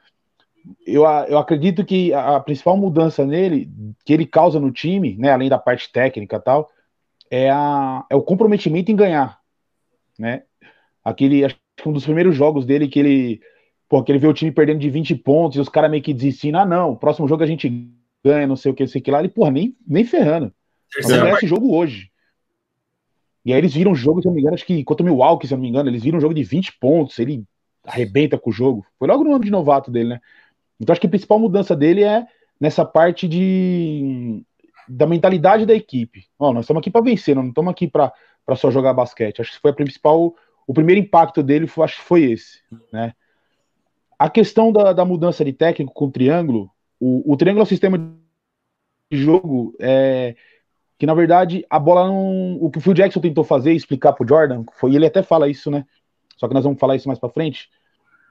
[0.86, 3.70] Eu, eu acredito que a, a principal mudança nele,
[4.06, 6.70] que ele causa no time, né, além da parte técnica e tal,
[7.30, 9.38] é, a, é o comprometimento em ganhar,
[10.18, 10.44] né?
[11.04, 13.42] Aquele, acho que um dos primeiros jogos dele que ele,
[13.94, 16.12] pô, que ele vê o time perdendo de 20 pontos e os caras meio que
[16.12, 19.00] desistindo, ah não, o próximo jogo a gente ganha, não sei o que, não sei
[19.00, 20.52] o que lá, ele, porra, nem, nem ferrando.
[21.00, 22.10] Vamos ganhar esse jogo hoje.
[23.44, 25.06] E aí eles viram um jogo, se eu não me engano, acho que contra o
[25.06, 27.44] Milwaukee, se eu não me engano, eles viram um jogo de 20 pontos, ele
[27.86, 28.84] arrebenta com o jogo.
[28.98, 30.20] Foi logo no ano de novato dele, né?
[30.80, 32.26] Então acho que a principal mudança dele é
[32.60, 34.42] nessa parte de
[34.88, 36.24] da mentalidade da equipe.
[36.36, 38.12] Ó, nós estamos aqui para vencer, não estamos aqui para
[38.56, 39.40] só jogar basquete.
[39.40, 40.34] Acho que foi a principal,
[40.66, 42.58] o primeiro impacto dele, foi, acho que foi esse,
[42.92, 43.14] né?
[44.24, 47.66] A questão da, da mudança de técnico com o triângulo, o, o triângulo é um
[47.66, 47.98] sistema
[49.12, 50.34] de jogo é,
[50.98, 52.56] que, na verdade, a bola não.
[52.58, 55.70] O que o Phil Jackson tentou fazer, explicar pro Jordan, foi, ele até fala isso,
[55.70, 55.84] né?
[56.38, 57.68] Só que nós vamos falar isso mais para frente.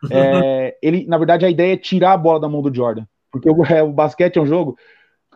[0.09, 3.05] É, ele, na verdade, a ideia é tirar a bola da mão do Jordan.
[3.31, 4.75] Porque o, é, o basquete é um jogo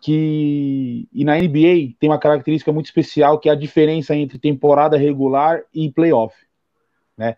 [0.02, 1.08] que.
[1.14, 5.62] E na NBA tem uma característica muito especial que é a diferença entre temporada regular
[5.72, 6.36] e playoff.
[7.16, 7.38] Né?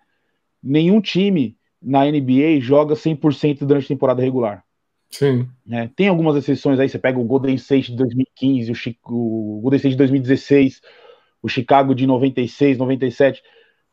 [0.64, 4.64] Nenhum time na NBA joga 100% durante a temporada regular.
[5.10, 5.48] Sim.
[5.66, 5.90] Né?
[5.96, 9.78] Tem algumas exceções aí, você pega o Golden State de 2015, o, Chico, o Golden
[9.78, 10.82] State de 2016,
[11.42, 13.42] o Chicago de 96, 97.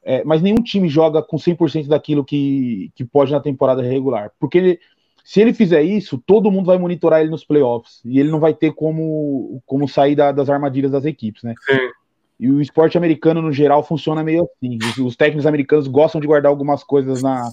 [0.03, 4.31] É, mas nenhum time joga com 100% daquilo que, que pode na temporada regular.
[4.39, 4.81] Porque ele,
[5.25, 8.01] se ele fizer isso, todo mundo vai monitorar ele nos playoffs.
[8.05, 11.55] E ele não vai ter como, como sair da, das armadilhas das equipes, né?
[11.65, 11.91] Sim.
[12.39, 14.79] E o esporte americano, no geral, funciona meio assim.
[14.83, 17.51] Os, os técnicos americanos gostam de guardar algumas coisas na,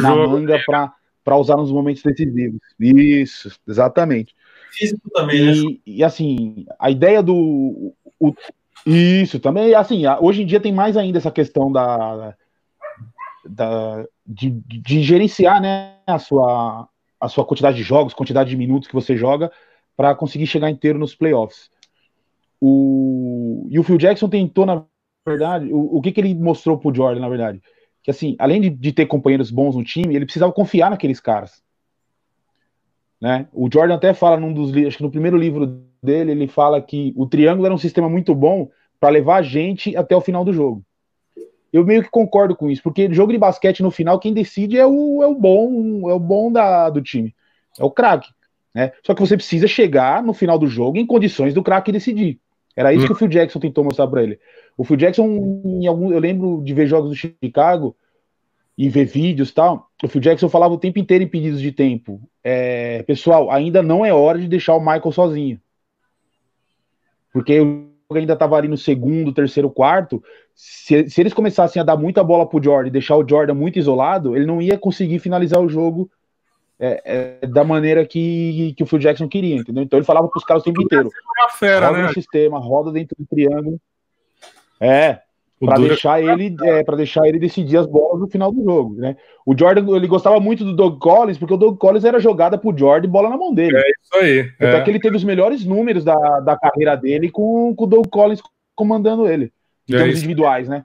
[0.00, 0.90] na jogo, manga né?
[1.24, 2.60] para usar nos momentos decisivos.
[2.78, 4.34] Isso, exatamente.
[4.72, 5.52] Físico também, né?
[5.52, 7.92] e, e assim, a ideia do.
[8.18, 8.34] O,
[8.86, 12.34] isso, também, assim, hoje em dia tem mais ainda essa questão da,
[13.44, 16.88] da de, de, gerenciar, né, a sua,
[17.20, 19.50] a sua quantidade de jogos, quantidade de minutos que você joga
[19.96, 21.70] para conseguir chegar inteiro nos playoffs.
[22.60, 24.84] O, e o Phil Jackson tentou, na
[25.26, 27.62] verdade, o, o que, que ele mostrou pro Jordan, na verdade?
[28.02, 31.62] Que assim, além de, de ter companheiros bons no time, ele precisava confiar naqueles caras.
[33.20, 33.46] Né?
[33.52, 37.12] O Jordan até fala num dos acho que no primeiro livro dele, ele fala que
[37.16, 40.52] o triângulo era um sistema muito bom para levar a gente até o final do
[40.52, 40.82] jogo.
[41.72, 44.86] Eu meio que concordo com isso, porque jogo de basquete no final quem decide é
[44.86, 47.34] o, é o bom, é o bom da, do time,
[47.78, 48.28] é o craque,
[48.74, 48.92] né?
[49.04, 52.40] Só que você precisa chegar no final do jogo em condições do craque decidir.
[52.76, 54.38] Era isso que o Phil Jackson tentou mostrar para ele.
[54.76, 57.96] O Phil Jackson, em algum, eu lembro de ver jogos do Chicago,
[58.80, 61.70] e ver vídeos e tal, o Phil Jackson falava o tempo inteiro em pedidos de
[61.70, 62.18] tempo.
[62.42, 65.60] É, pessoal, ainda não é hora de deixar o Michael sozinho.
[67.30, 70.24] Porque o ainda estava ali no segundo, terceiro, quarto.
[70.54, 73.78] Se, se, eles começassem a dar muita bola pro Jordan e deixar o Jordan muito
[73.78, 76.10] isolado, ele não ia conseguir finalizar o jogo
[76.80, 79.82] é, é, da maneira que, que o Phil Jackson queria, entendeu?
[79.82, 81.10] Então ele falava para os caras o tempo inteiro.
[81.58, 82.06] Fera, roda né?
[82.08, 83.78] no sistema, roda dentro do triângulo.
[84.80, 85.20] É,
[85.62, 89.14] para deixar ele é, para deixar ele decidir as bolas no final do jogo, né?
[89.44, 92.76] O Jordan ele gostava muito do Doug Collins porque o Doug Collins era jogada pro
[92.76, 93.76] Jordan e bola na mão dele.
[93.76, 94.40] É isso aí.
[94.56, 94.82] Até é.
[94.82, 98.40] que ele teve os melhores números da, da carreira dele com, com o Doug Collins
[98.74, 99.52] comandando ele,
[99.86, 100.82] em é termos individuais, né?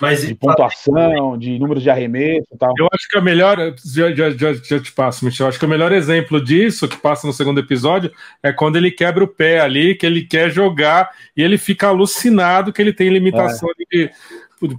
[0.00, 2.72] Mas, de pontuação, de números de arremesso e tal.
[2.78, 3.74] Eu acho que a melhor.
[3.84, 5.48] Já, já, já, já te passo, Michel.
[5.48, 9.24] Acho que o melhor exemplo disso, que passa no segundo episódio, é quando ele quebra
[9.24, 13.68] o pé ali, que ele quer jogar e ele fica alucinado que ele tem limitação
[13.70, 13.96] é.
[13.96, 14.10] de,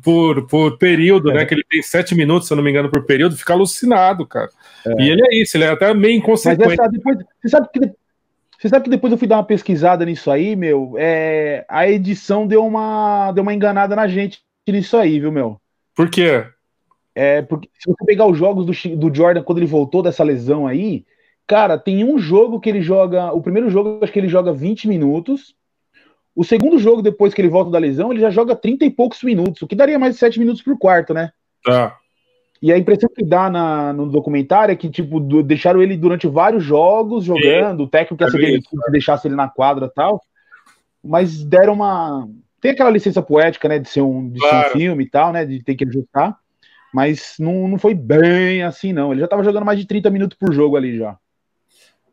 [0.03, 1.35] por, por período, é.
[1.35, 1.45] né?
[1.45, 4.49] Que ele tem sete minutos, se eu não me engano, por período, fica alucinado, cara.
[4.85, 5.01] É.
[5.01, 6.65] E ele é isso, ele é até meio inconsequente.
[6.65, 7.99] Mas essa, depois, você sabe que
[8.59, 10.95] você sabe que depois eu fui dar uma pesquisada nisso aí, meu.
[10.97, 15.59] É, a edição deu uma, deu uma enganada na gente nisso aí, viu, meu?
[15.95, 16.45] Por quê?
[17.15, 20.67] É, porque se você pegar os jogos do, do Jordan quando ele voltou dessa lesão
[20.67, 21.05] aí,
[21.45, 23.31] cara, tem um jogo que ele joga.
[23.33, 25.55] O primeiro jogo, acho que ele joga 20 minutos.
[26.35, 29.21] O segundo jogo, depois que ele volta da lesão, ele já joga 30 e poucos
[29.23, 31.31] minutos, o que daria mais de 7 minutos por quarto, né?
[31.63, 31.97] Tá.
[32.61, 36.27] E a impressão que dá na, no documentário é que, tipo, do, deixaram ele durante
[36.27, 40.21] vários jogos jogando, o técnico ia ser que deixasse ele na quadra e tal,
[41.03, 42.27] mas deram uma
[42.61, 44.69] tem aquela licença poética, né, de ser um, de claro.
[44.69, 46.37] ser um filme e tal, né, de ter que ajustar,
[46.93, 49.11] mas não, não foi bem assim, não.
[49.11, 51.17] Ele já estava jogando mais de 30 minutos por jogo ali já.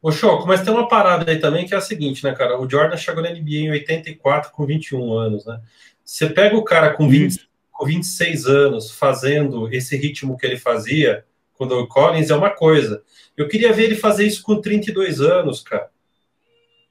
[0.02, 2.60] Ô, Choco, mas tem uma parada aí também que é a seguinte, né, cara?
[2.60, 5.60] O Jordan chegou na NBA em 84 com 21 anos, né?
[6.04, 11.24] Você pega o cara com, 20, com 26 anos fazendo esse ritmo que ele fazia
[11.54, 13.02] quando o Collins é uma coisa.
[13.36, 15.90] Eu queria ver ele fazer isso com 32 anos, cara.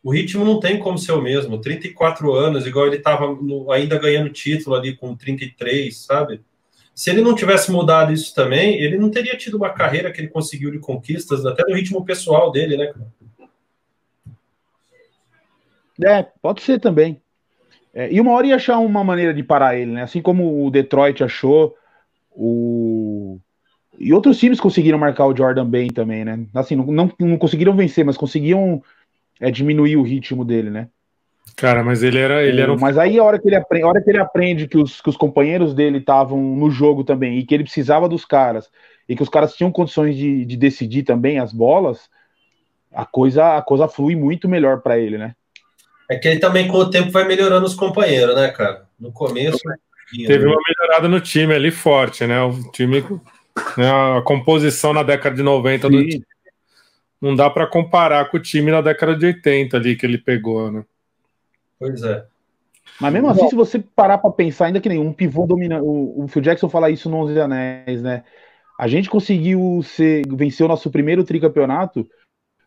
[0.06, 1.60] O ritmo não tem como ser o mesmo.
[1.60, 3.26] 34 anos, igual ele estava
[3.74, 6.41] ainda ganhando título ali com 33, sabe?
[6.94, 10.28] Se ele não tivesse mudado isso também, ele não teria tido uma carreira que ele
[10.28, 12.94] conseguiu de conquistas, até no ritmo pessoal dele, né?
[16.06, 17.20] É, pode ser também.
[17.91, 20.04] É, e uma hora ia achar uma maneira de parar ele, né?
[20.04, 21.76] Assim como o Detroit achou,
[22.30, 23.39] o...
[23.98, 26.46] e outros times conseguiram marcar o Jordan bem também, né?
[26.54, 28.84] Assim, não, não, não conseguiram vencer, mas conseguiam
[29.39, 30.88] é diminuir o ritmo dele, né?
[31.56, 32.43] Cara, mas ele era.
[32.43, 32.78] Ele era um...
[32.78, 35.10] Mas aí a hora que ele aprende, a hora que ele aprende que os, que
[35.10, 38.69] os companheiros dele estavam no jogo também e que ele precisava dos caras
[39.08, 42.10] e que os caras tinham condições de, de decidir também as bolas,
[42.93, 45.36] a coisa, a coisa flui muito melhor para ele, né?
[46.10, 48.86] É que ele também, com o tempo, vai melhorando os companheiros, né, cara?
[49.00, 49.60] No começo.
[50.28, 52.41] Teve uma melhorada no time ali forte, né?
[52.41, 53.04] O time.
[53.78, 55.93] Né, a composição na década de 90 Sim.
[55.93, 56.26] do time
[57.21, 60.71] não dá para comparar com o time na década de 80 ali que ele pegou,
[60.71, 60.86] né?
[61.80, 62.25] Pois é.
[62.99, 66.28] Mas mesmo assim, se você parar para pensar, ainda que nenhum pivô dominante, o, o
[66.28, 68.23] Phil Jackson fala isso no 11 Anéis, né?
[68.80, 72.08] A gente conseguiu ser, vencer o nosso primeiro tricampeonato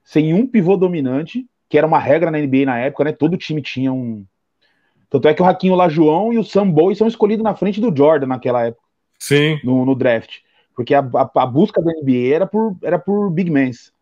[0.05, 3.13] sem um pivô dominante, que era uma regra na NBA na época, né?
[3.13, 4.25] Todo time tinha um.
[5.11, 7.95] Tanto é que o Raquinho Lajoão e o Sam Bowie são escolhidos na frente do
[7.95, 8.83] Jordan naquela época.
[9.19, 9.59] Sim.
[9.65, 10.39] No, no draft.
[10.75, 13.93] Porque a, a, a, busca da NBA era por, era por big mans.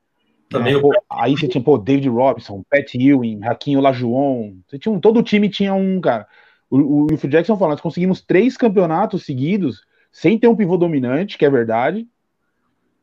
[0.48, 4.56] Também é, pô, aí você tinha, pô, David Robinson, Pat Ewing, Raquinho Lajuon.
[4.66, 6.26] Você tinha um, todo o time tinha um, cara.
[6.70, 9.82] O, o Phil Jackson falando, nós conseguimos três campeonatos seguidos
[10.12, 12.08] sem ter um pivô dominante, que é verdade,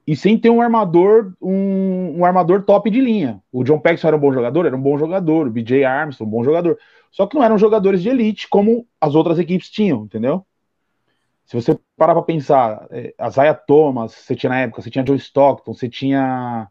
[0.05, 3.41] e sem ter um armador, um, um, armador top de linha.
[3.51, 6.31] O John Paxson era um bom jogador, era um bom jogador, o BJ Armstrong, um
[6.31, 6.77] bom jogador.
[7.11, 10.45] Só que não eram jogadores de elite como as outras equipes tinham, entendeu?
[11.45, 15.05] Se você parar para pensar, é, a Zaya Thomas, você tinha na época, você tinha
[15.05, 16.67] Joe Stockton, você tinha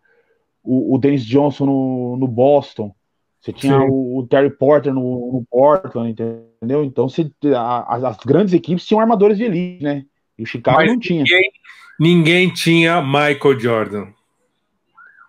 [0.62, 2.94] o, o Dennis Johnson no, no Boston,
[3.40, 6.85] você tinha o, o, Terry Porter no, no, Portland, entendeu?
[6.85, 10.05] Então você, a, as, grandes equipes tinham armadores de elite, né?
[10.38, 11.25] E o Chicago Mas não tinha.
[11.25, 11.51] Ninguém,
[11.98, 14.07] ninguém tinha Michael Jordan.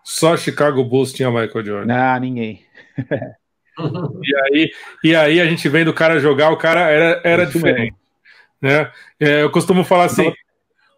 [0.03, 1.85] Só Chicago Bulls tinha Michael Jordan.
[1.85, 2.61] Não, ninguém.
[4.21, 4.71] e, aí,
[5.03, 7.95] e aí a gente vendo o cara jogar, o cara era, era diferente.
[8.61, 8.91] Né?
[9.19, 10.31] É, eu costumo falar assim: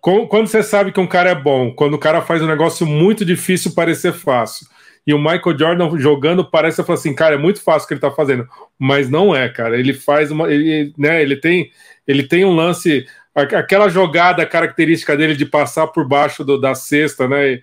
[0.05, 3.25] quando você sabe que um cara é bom, quando o cara faz um negócio muito
[3.25, 4.67] difícil parecer fácil.
[5.07, 8.01] E o Michael Jordan jogando parece falar assim, cara, é muito fácil o que ele
[8.01, 9.79] tá fazendo, mas não é, cara.
[9.79, 11.23] Ele faz uma, ele, né?
[11.23, 11.71] Ele tem,
[12.07, 17.27] ele tem um lance, aquela jogada característica dele de passar por baixo do, da cesta,
[17.27, 17.61] né?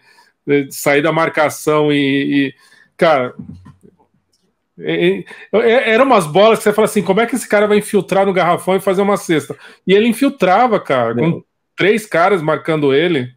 [0.72, 2.54] sair da marcação e, e
[2.96, 3.34] cara,
[4.76, 8.32] era umas bolas que você fala assim, como é que esse cara vai infiltrar no
[8.32, 9.56] garrafão e fazer uma cesta?
[9.86, 11.44] E ele infiltrava, cara, com
[11.82, 13.34] três caras marcando ele.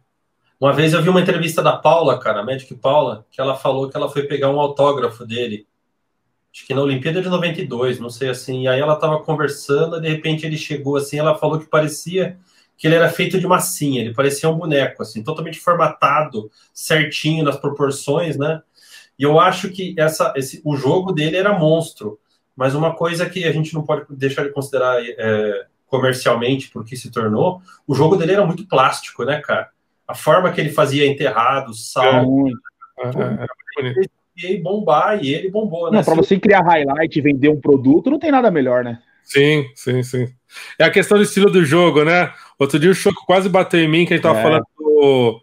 [0.60, 3.90] Uma vez eu vi uma entrevista da Paula, cara, a Magic Paula, que ela falou
[3.90, 5.66] que ela foi pegar um autógrafo dele.
[6.54, 8.62] Acho que na Olimpíada de 92, não sei assim.
[8.62, 12.38] E aí ela tava conversando, de repente ele chegou assim, ela falou que parecia
[12.78, 17.56] que ele era feito de massinha, ele parecia um boneco, assim, totalmente formatado, certinho nas
[17.56, 18.62] proporções, né?
[19.18, 22.16] E eu acho que essa, esse, o jogo dele era monstro.
[22.54, 27.10] Mas uma coisa que a gente não pode deixar de considerar é, comercialmente porque se
[27.10, 29.70] tornou, o jogo dele era muito plástico, né, cara?
[30.06, 32.46] A forma que ele fazia enterrado, salto.
[32.98, 36.02] É, é, é, e bombar, e ele bombou, né?
[36.02, 39.00] Para você criar highlight e vender um produto, não tem nada melhor, né?
[39.22, 40.28] Sim, sim, sim.
[40.78, 42.32] É a questão do estilo do jogo, né?
[42.58, 44.42] Outro dia o Choco quase bateu em mim, que a gente tava é.
[44.42, 45.42] falando do,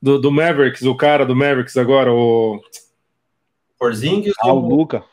[0.00, 2.60] do, do, Mavericks, o cara do Mavericks agora, o.
[3.78, 4.32] Porzingis.
[4.40, 5.04] Ah, o Luca.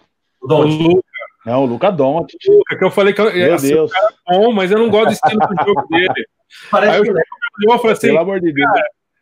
[0.42, 1.07] O, o Luca.
[1.48, 2.38] Não, o Luca Doncic.
[2.46, 3.90] Luca, que eu falei que Meu assim, Deus.
[3.90, 6.28] cara é bom, mas eu não gosto do estilo do jogo dele.
[6.70, 8.70] Parece Aí eu, eu falei assim, pelo amor de Deus.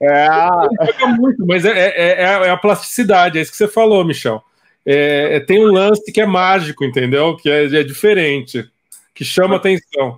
[0.02, 4.44] É, muito, mas é, é, é, a plasticidade, é isso que você falou, Michel.
[4.84, 7.38] É, tem um lance que é mágico, entendeu?
[7.38, 8.68] Que é, é diferente,
[9.14, 10.18] que chama atenção.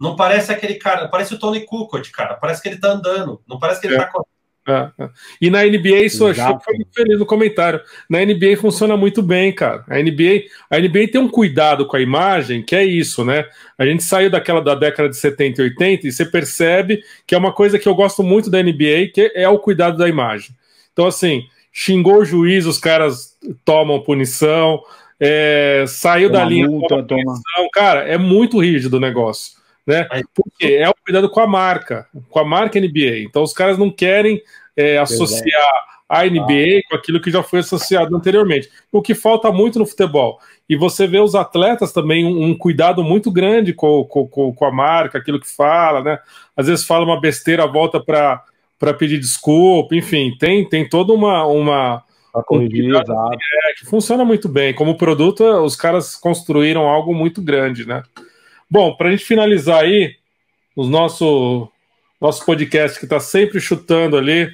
[0.00, 2.34] Não parece aquele cara, parece o Tony Kukoc, cara.
[2.34, 4.26] Parece que ele tá andando, não parece que ele tá correndo.
[4.66, 5.08] É, é.
[5.40, 7.80] E na NBA, isso achou foi muito feliz no comentário.
[8.08, 9.84] Na NBA funciona muito bem, cara.
[9.88, 13.44] A NBA, a NBA tem um cuidado com a imagem, que é isso, né?
[13.76, 17.38] A gente saiu daquela da década de 70 e 80 e você percebe que é
[17.38, 20.54] uma coisa que eu gosto muito da NBA, que é o cuidado da imagem.
[20.92, 24.80] Então, assim, xingou o juiz, os caras tomam punição,
[25.18, 27.68] é, saiu da linha, multa, toma punição.
[27.72, 30.06] Cara, é muito rígido o negócio né?
[30.34, 33.20] Porque é o cuidado com a marca, com a marca NBA.
[33.20, 34.42] Então os caras não querem
[34.76, 36.88] é, associar a NBA ah.
[36.90, 38.68] com aquilo que já foi associado anteriormente.
[38.90, 40.38] O que falta muito no futebol.
[40.68, 44.70] E você vê os atletas também um, um cuidado muito grande com, com, com, a
[44.70, 46.18] marca, aquilo que fala, né?
[46.56, 52.02] Às vezes fala uma besteira, volta para pedir desculpa, enfim, tem, tem toda uma, uma,
[52.32, 53.12] Pra corrigir, exato.
[53.12, 54.72] É, que funciona muito bem.
[54.72, 58.02] Como produto, os caras construíram algo muito grande, né?
[58.72, 60.16] Bom, para a gente finalizar aí,
[60.74, 61.70] o nosso,
[62.18, 64.50] nosso podcast que está sempre chutando ali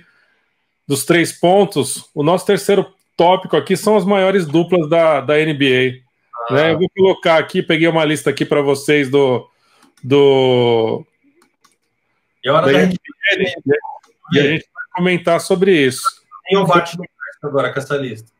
[0.88, 6.02] dos três pontos, o nosso terceiro tópico aqui são as maiores duplas da, da NBA.
[6.50, 6.52] Ah.
[6.52, 6.72] Né?
[6.72, 9.48] Eu vou colocar aqui, peguei uma lista aqui para vocês do.
[10.02, 11.06] do
[12.44, 12.96] e, hora da NBA,
[13.36, 13.76] NBA,
[14.32, 16.02] e a gente vai comentar sobre isso.
[16.44, 17.04] Quem eu bate no
[17.44, 18.32] agora com essa lista?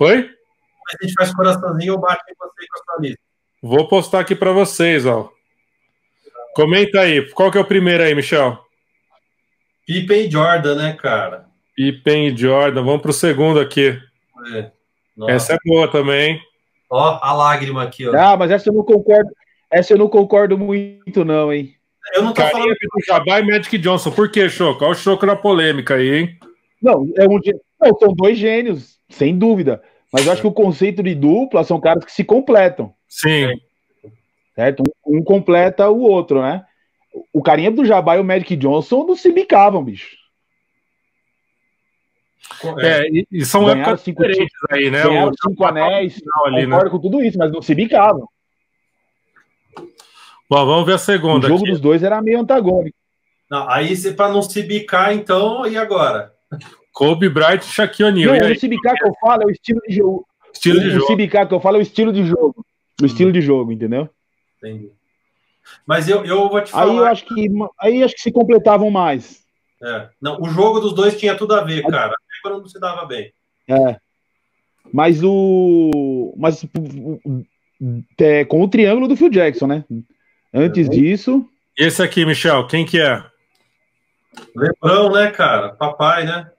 [0.00, 0.16] Oi?
[0.18, 3.29] A gente faz coraçãozinho ou bate em você com a sua lista?
[3.62, 5.30] Vou postar aqui para vocês, ó.
[6.54, 7.28] Comenta aí.
[7.32, 8.58] Qual que é o primeiro aí, Michel?
[9.86, 11.46] Pippen e Jordan, né, cara?
[11.76, 12.82] Pippen e Jordan.
[12.82, 13.98] Vamos pro segundo aqui.
[14.54, 14.70] É.
[15.28, 16.40] Essa é boa também.
[16.88, 18.16] Ó, a lágrima aqui, ó.
[18.16, 19.30] Ah, mas essa eu não concordo.
[19.70, 21.74] Essa eu não concordo muito, não, hein?
[22.14, 22.76] Eu não tô Carinha falando.
[22.76, 24.10] do Jabá e Magic Johnson.
[24.10, 24.84] Por que, Choco?
[24.84, 26.38] Olha o Choco na polêmica aí, hein?
[26.82, 27.38] Não, é um,
[27.80, 29.82] não, são dois gênios, sem dúvida.
[30.12, 32.92] Mas eu acho que o conceito de dupla são caras que se completam.
[33.08, 33.60] Sim.
[34.54, 34.82] Certo?
[35.06, 36.64] Um, um completa o outro, né?
[37.32, 40.18] O carinha do Jabá e o Magic Johnson não se bicavam, bicho.
[42.78, 45.02] É, e, e são ganharam cinco diferentes aí, né?
[45.02, 46.90] Ganharam o, cinco anéis, ali, né?
[46.90, 48.28] com tudo isso, mas não se bicavam.
[50.48, 51.46] Bom, vamos ver a segunda.
[51.46, 51.70] O jogo aqui.
[51.70, 52.96] dos dois era meio antagônico.
[53.48, 56.32] Não, aí, para não se bicar, então, e agora?
[56.92, 58.36] Kobe Bryant e Shaquille O'Neal.
[58.36, 60.26] Não, o Cibicar que eu falo é o estilo de jogo.
[60.52, 61.12] Estilo o, de jogo.
[61.12, 61.16] O
[61.48, 62.64] que eu falo é o estilo de jogo.
[63.00, 63.06] O hum.
[63.06, 64.08] estilo de jogo, entendeu?
[64.58, 64.90] Entendi.
[65.86, 66.90] Mas eu, eu vou te falar.
[66.90, 67.48] Aí eu acho que,
[67.80, 69.44] aí acho que se completavam mais.
[69.82, 70.08] É.
[70.20, 72.08] Não, o jogo dos dois tinha tudo a ver, cara.
[72.08, 73.32] Até quando não se dava bem.
[73.68, 73.96] É.
[74.92, 76.34] Mas o.
[76.36, 76.64] Mas
[78.18, 79.84] é, com o triângulo do Phil Jackson, né?
[80.52, 80.90] Antes é.
[80.90, 81.48] disso.
[81.76, 83.24] Esse aqui, Michel, quem que é?
[84.54, 85.70] Lebrão, né, cara?
[85.70, 86.50] Papai, né?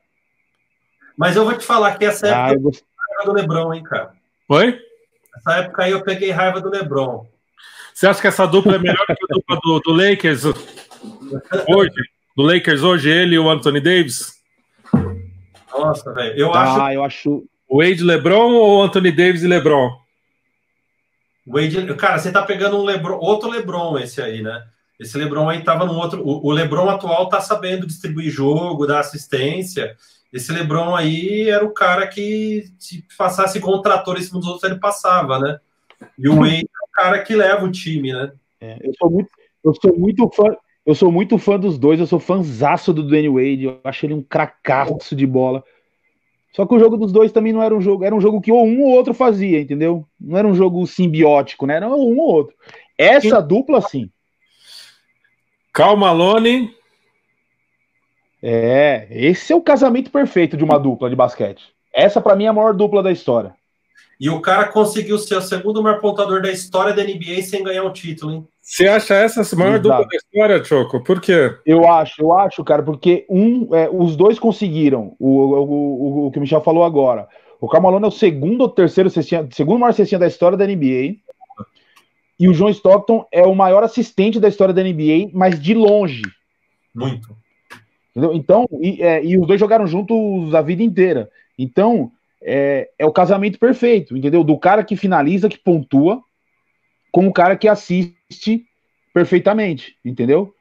[1.21, 3.83] Mas eu vou te falar que essa época ah, eu peguei raiva do Lebron, hein,
[3.83, 4.11] cara.
[4.49, 4.79] Oi?
[5.37, 7.27] Essa época aí eu peguei raiva do Lebron.
[7.93, 10.45] Você acha que essa dupla é melhor que a dupla do, do Lakers
[11.69, 11.93] hoje?
[12.35, 14.33] Do Lakers hoje, ele e o Anthony Davis?
[15.71, 16.35] Nossa, velho.
[16.35, 16.91] Eu ah, acho.
[16.91, 17.43] Eu acho.
[17.69, 19.91] Wade LeBron ou Anthony Davis e LeBron?
[21.45, 24.63] Wade, cara, você tá pegando um LeBron, outro LeBron esse aí, né?
[24.99, 26.23] Esse LeBron aí tava num outro.
[26.23, 29.95] O, o LeBron atual tá sabendo distribuir jogo, dar assistência.
[30.31, 34.69] Esse LeBron aí era o cara que, se passasse com trator em cima dos outros,
[34.69, 35.59] ele passava, né?
[36.17, 38.31] E o Wade é o cara que leva o time, né?
[38.59, 39.29] É, eu, sou muito,
[39.63, 40.55] eu sou muito fã.
[40.83, 44.15] Eu sou muito fã dos dois, eu sou fãzaço do Danny Wade, eu acho ele
[44.15, 45.63] um cracaço de bola.
[46.53, 48.51] Só que o jogo dos dois também não era um jogo, era um jogo que
[48.51, 50.07] ou um ou outro fazia, entendeu?
[50.19, 51.75] Não era um jogo simbiótico, né?
[51.75, 52.55] Era um ou outro.
[52.97, 54.09] Essa dupla, sim.
[55.71, 56.75] Calma, Malone
[58.41, 61.63] é, esse é o casamento perfeito de uma dupla de basquete.
[61.93, 63.53] Essa, para mim, é a maior dupla da história.
[64.19, 67.83] E o cara conseguiu ser o segundo maior pontuador da história da NBA sem ganhar
[67.83, 68.47] um título, hein?
[68.61, 69.81] Você acha essa a maior Exato.
[69.81, 71.03] dupla da história, Choco?
[71.03, 71.57] Por quê?
[71.65, 76.31] Eu acho, eu acho, cara, porque um, é, os dois conseguiram o, o, o, o,
[76.31, 77.27] que o Michel falou agora.
[77.59, 81.15] O Carmelo é o segundo ou terceiro cestinha, segundo maior cestinha da história da NBA.
[82.39, 86.21] E o John Stockton é o maior assistente da história da NBA, mas de longe.
[86.93, 87.35] Muito.
[88.11, 88.33] Entendeu?
[88.33, 91.29] Então, e, é, e, os dois jogaram juntos a vida inteira.
[91.57, 94.43] Então, é, é, o casamento perfeito, entendeu?
[94.43, 96.21] Do cara que finaliza, que pontua,
[97.11, 98.65] com o cara que assiste
[99.13, 100.53] perfeitamente, entendeu?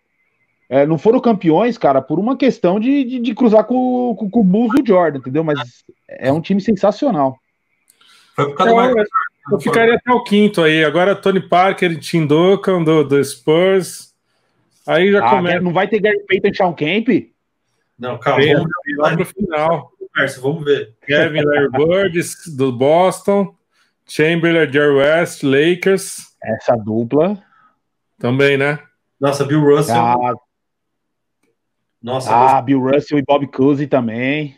[0.69, 4.41] É, não foram campeões, cara, por uma questão de, de, de cruzar com, com, com,
[4.41, 5.43] o Bulls do Jordan, entendeu?
[5.43, 7.37] Mas é um time sensacional.
[8.37, 9.05] Foi por causa é, do
[9.53, 10.85] Eu ficaria até o quinto aí.
[10.85, 14.15] Agora Tony Parker e Tim Duncan do, do Spurs.
[14.87, 15.61] Aí já ah, começa.
[15.61, 17.09] Não vai ter Gary Payton e Sean Kemp?
[18.01, 18.43] Não, calma.
[18.43, 19.93] Vamos ver lá no final.
[20.41, 20.97] Vamos ver.
[21.07, 22.21] Kevin Larry Bird,
[22.57, 23.55] do Boston.
[24.07, 26.35] Chamberlain, Jerry West, Lakers.
[26.43, 27.41] Essa dupla.
[28.19, 28.79] Também, né?
[29.21, 29.95] Nossa, Bill Russell.
[29.95, 30.35] Ah,
[32.03, 34.57] Nossa, ah Bill Russell e Bob Cousy também.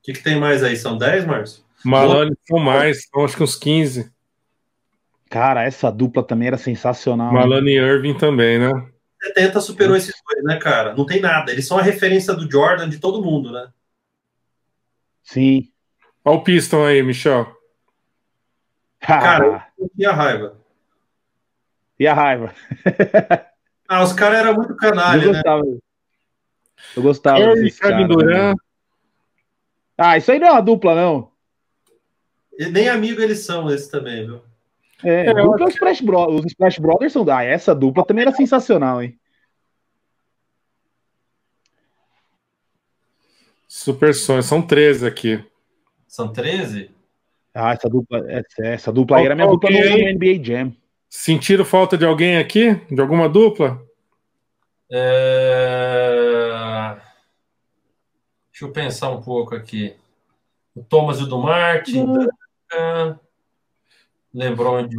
[0.00, 0.76] O que, que tem mais aí?
[0.76, 1.64] São 10, Márcio?
[1.84, 4.10] Malone são mais, são acho que uns 15.
[5.28, 7.32] Cara, essa dupla também era sensacional.
[7.32, 8.70] Malone e Irving também, né?
[9.24, 10.94] 70 superou esses dois, né, cara?
[10.94, 11.50] Não tem nada.
[11.50, 13.68] Eles são a referência do Jordan de todo mundo, né?
[15.22, 15.70] Sim.
[16.24, 17.54] Olha o Piston aí, Michel.
[19.00, 20.56] Cara, e a raiva?
[21.98, 22.54] E a raiva?
[23.88, 25.62] ah, os caras eram muito canalha, eu gostava.
[25.62, 25.78] né?
[26.96, 27.38] Eu gostava.
[27.38, 28.56] Curry, Kevin Durant.
[29.96, 31.30] Ah, isso aí não é uma dupla, não.
[32.58, 34.42] E nem amigo eles são, esses também, viu?
[35.04, 37.28] É, é dupla, os, Splash Bros, os Splash Brothers são.
[37.28, 39.18] Ah, essa dupla também era sensacional, hein?
[43.68, 45.44] Super Sonho, são 13 aqui.
[46.06, 46.90] São 13?
[47.52, 50.72] Ah, essa dupla, essa, essa dupla aí era minha dupla no, no NBA Jam.
[51.08, 52.74] Sentiram falta de alguém aqui?
[52.90, 53.80] De alguma dupla?
[54.90, 56.14] É...
[58.50, 59.96] Deixa eu pensar um pouco aqui.
[60.74, 62.00] O Thomas e o do Martin.
[62.00, 63.18] Uhum.
[64.34, 64.96] Lembrou onde.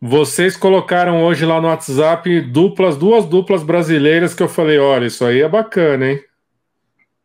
[0.00, 5.24] Vocês colocaram hoje lá no WhatsApp duplas, duas duplas brasileiras que eu falei, olha, isso
[5.24, 6.24] aí é bacana, hein?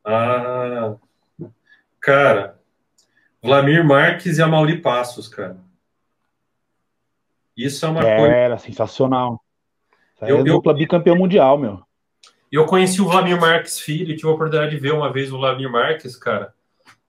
[0.03, 0.95] Ah,
[1.99, 2.59] cara,
[3.41, 5.57] Vlamir Marques e a Mauri Passos, cara.
[7.55, 8.35] Isso é uma Era, coisa.
[8.35, 9.43] Era sensacional.
[10.21, 11.81] eu, é dupla eu, bicampeão mundial, meu.
[12.51, 15.71] Eu conheci o Vlamir Marques filho, tive a oportunidade de ver uma vez o Vlamir
[15.71, 16.53] Marques, cara.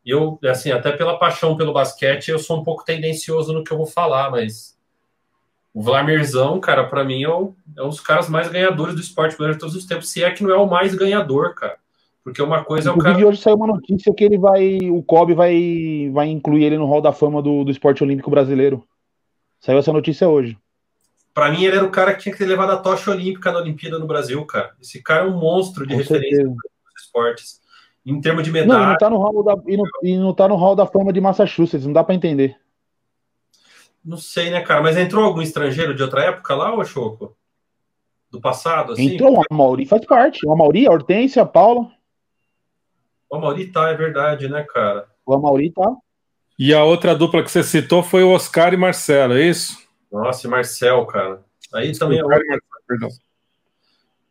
[0.05, 3.76] Eu, assim, até pela paixão pelo basquete, eu sou um pouco tendencioso no que eu
[3.76, 4.76] vou falar, mas
[5.72, 9.36] o Vlamirzão, cara, para mim é um, é um dos caras mais ganhadores do esporte
[9.38, 11.76] de todos os tempos, se é que não é o mais ganhador, cara.
[12.24, 13.26] Porque uma coisa é o cara.
[13.26, 14.78] hoje saiu uma notícia que ele vai.
[14.90, 18.86] O Kobe vai, vai incluir ele no Hall da Fama do, do esporte olímpico brasileiro.
[19.59, 20.57] Saiu essa notícia hoje.
[21.34, 23.59] Para mim, ele era o cara que tinha que ter levado a tocha olímpica na
[23.59, 24.72] Olimpíada no Brasil, cara.
[24.80, 26.57] Esse cara é um monstro de Com referência nos
[27.03, 27.61] esportes.
[28.05, 28.80] Em termos de medalha.
[28.80, 31.12] Não, não tá no hall da, e, não, e não tá no Hall da Fama
[31.12, 32.57] de Massachusetts, não dá para entender.
[34.05, 34.82] Não sei, né, cara?
[34.82, 37.36] Mas entrou algum estrangeiro de outra época lá, ô Choco?
[38.28, 39.14] Do passado, assim?
[39.14, 40.44] Entrou, o Mauri faz parte.
[40.44, 41.88] O Mauri, a Hortência, a Paula.
[43.30, 45.07] O Mauri tá, é verdade, né, cara?
[45.24, 45.88] O Mauri tá.
[46.59, 49.78] E a outra dupla que você citou foi o Oscar e Marcelo, é isso?
[50.11, 51.44] Nossa, e Marcel, cara.
[51.72, 52.40] Aí também é outra...
[52.86, 53.09] Perdão.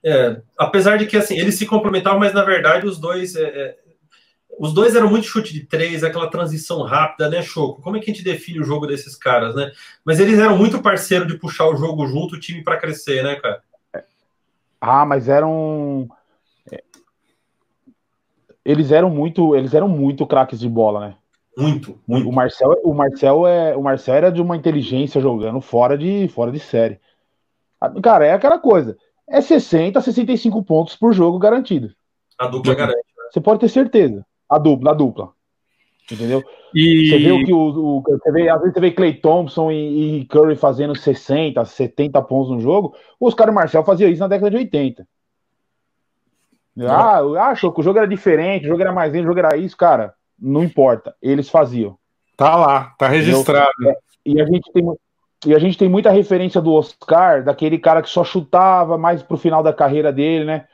[0.03, 3.35] É, apesar de que assim, eles se complementavam, mas na verdade os dois.
[3.35, 3.77] É, é,
[4.59, 7.81] os dois eram muito chute de três, aquela transição rápida, né, Choco?
[7.81, 9.71] Como é que a gente define o jogo desses caras, né?
[10.05, 13.35] Mas eles eram muito parceiro de puxar o jogo junto, o time para crescer, né,
[13.35, 13.61] cara?
[14.79, 16.09] Ah, mas eram.
[18.63, 21.15] Eles eram muito, eles eram muito craques de bola, né?
[21.57, 22.29] Muito, muito.
[22.29, 26.51] O Marcel, o Marcel é, o Marcel era de uma inteligência jogando fora de, fora
[26.51, 26.99] de série.
[28.01, 28.97] Cara, é aquela coisa.
[29.31, 31.93] É 60, 65 pontos por jogo garantido.
[32.37, 32.97] A dupla garante.
[32.97, 33.23] Né?
[33.31, 34.25] Você pode ter certeza.
[34.49, 35.31] A dupla, a dupla.
[36.11, 36.43] Entendeu?
[36.75, 37.09] E...
[37.09, 40.19] Você vê o que o, o, você vê, às vezes você vê Clay Thompson e,
[40.19, 42.93] e, Curry fazendo 60, 70 pontos no jogo.
[43.17, 45.07] Os caras Marcel faziam isso na década de 80.
[46.81, 49.55] Ah, achou que o jogo era diferente, o jogo era mais lento, o jogo era
[49.55, 50.13] isso, cara.
[50.37, 51.97] Não importa, eles faziam.
[52.35, 53.71] Tá lá, tá registrado.
[53.85, 54.83] É, e a gente tem
[55.45, 59.37] e a gente tem muita referência do Oscar, daquele cara que só chutava mais pro
[59.37, 60.67] final da carreira dele, né?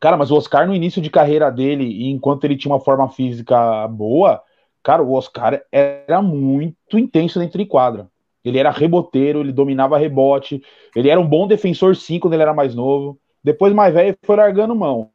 [0.00, 3.86] Cara, mas o Oscar no início de carreira dele, enquanto ele tinha uma forma física
[3.88, 4.42] boa,
[4.82, 8.08] cara, o Oscar era muito intenso dentro de quadra.
[8.44, 10.62] Ele era reboteiro, ele dominava rebote,
[10.94, 13.18] ele era um bom defensor sim quando ele era mais novo.
[13.42, 15.10] Depois, mais velho, foi largando mão.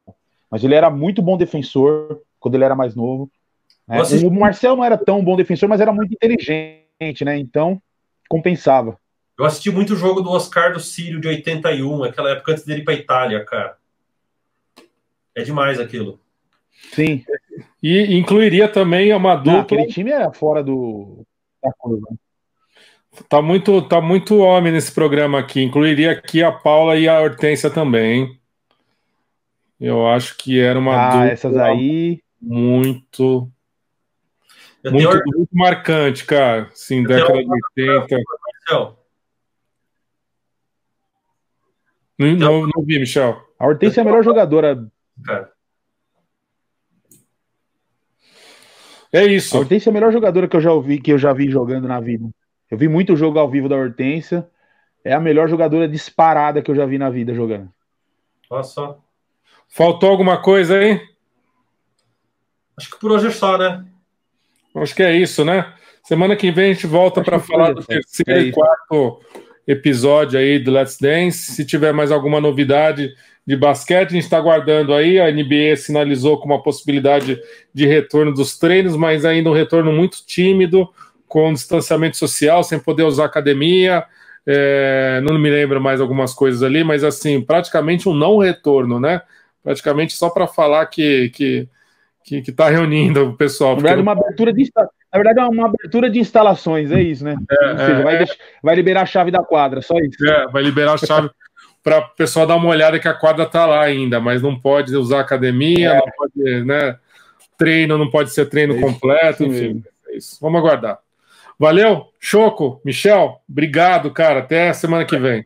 [0.49, 3.29] Mas ele era muito bom defensor quando ele era mais novo.
[3.87, 3.99] Né?
[4.25, 7.37] O Marcel não era tão bom defensor, mas era muito inteligente, né?
[7.37, 7.81] Então,
[8.31, 8.97] compensava.
[9.37, 12.81] Eu assisti muito o jogo do Oscar do Sírio de 81, aquela época antes dele
[12.81, 13.75] ir pra Itália, cara.
[15.35, 16.19] É demais aquilo.
[16.93, 17.23] Sim.
[17.81, 19.53] E incluiria também uma dupla.
[19.53, 21.25] Não, aquele time é fora do.
[21.61, 22.07] da curva.
[23.27, 25.61] Tá muito, tá muito homem nesse programa aqui.
[25.61, 28.21] Incluiria aqui a Paula e a Hortência também.
[28.21, 28.39] Hein?
[29.79, 33.51] Eu acho que era uma ah, dupla essas aí muito
[34.89, 35.37] muito, tenho...
[35.37, 36.69] muito marcante, cara.
[36.73, 38.23] Sim, década de 80.
[42.17, 43.41] Não, não, não vi, Michel.
[43.57, 44.87] A Hortência é a melhor jogadora.
[45.23, 45.51] Cara.
[49.11, 49.55] É isso.
[49.55, 51.87] A Hortência é a melhor jogadora que eu já ouvi, que eu já vi jogando
[51.87, 52.29] na vida.
[52.69, 54.49] Eu vi muito jogo ao vivo da Hortência.
[55.03, 57.69] É a melhor jogadora disparada que eu já vi na vida jogando.
[58.49, 58.99] Olha só.
[59.67, 61.01] Faltou alguma coisa aí?
[62.77, 63.85] Acho que por hoje é só, né?
[64.75, 65.73] Acho que é isso, né?
[66.03, 69.19] Semana que vem a gente volta para falar do terceiro é e quarto
[69.67, 71.51] episódio aí do Let's Dance.
[71.51, 73.13] Se tiver mais alguma novidade
[73.45, 75.19] de basquete, a gente está aguardando aí.
[75.19, 77.39] A NBA sinalizou com uma possibilidade
[77.73, 80.89] de retorno dos treinos, mas ainda um retorno muito tímido
[81.27, 84.03] com distanciamento social, sem poder usar academia.
[84.45, 89.21] É, não me lembro mais algumas coisas ali, mas assim, praticamente um não retorno, né?
[89.63, 91.69] Praticamente só para falar que, que,
[92.31, 93.75] que, que tá reunindo o pessoal.
[93.75, 97.35] Na verdade, uma abertura de na verdade, é uma abertura de instalações, é isso, né?
[97.51, 98.17] É, Ou seja, é, vai, é.
[98.19, 100.25] deixar, vai, liberar a chave da quadra, só isso.
[100.25, 101.29] É, vai liberar a chave
[101.83, 104.95] para o pessoal dar uma olhada que a quadra tá lá ainda, mas não pode
[104.95, 105.97] usar academia, é.
[105.97, 106.95] não pode, né?
[107.57, 109.83] Treino não pode ser treino é completo, enfim.
[110.07, 110.37] É isso.
[110.39, 110.99] Vamos aguardar.
[111.59, 114.39] Valeu, Choco, Michel, obrigado, cara.
[114.39, 115.45] Até a semana que vem.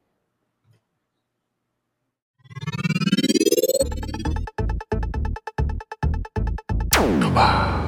[7.36, 7.85] 吧？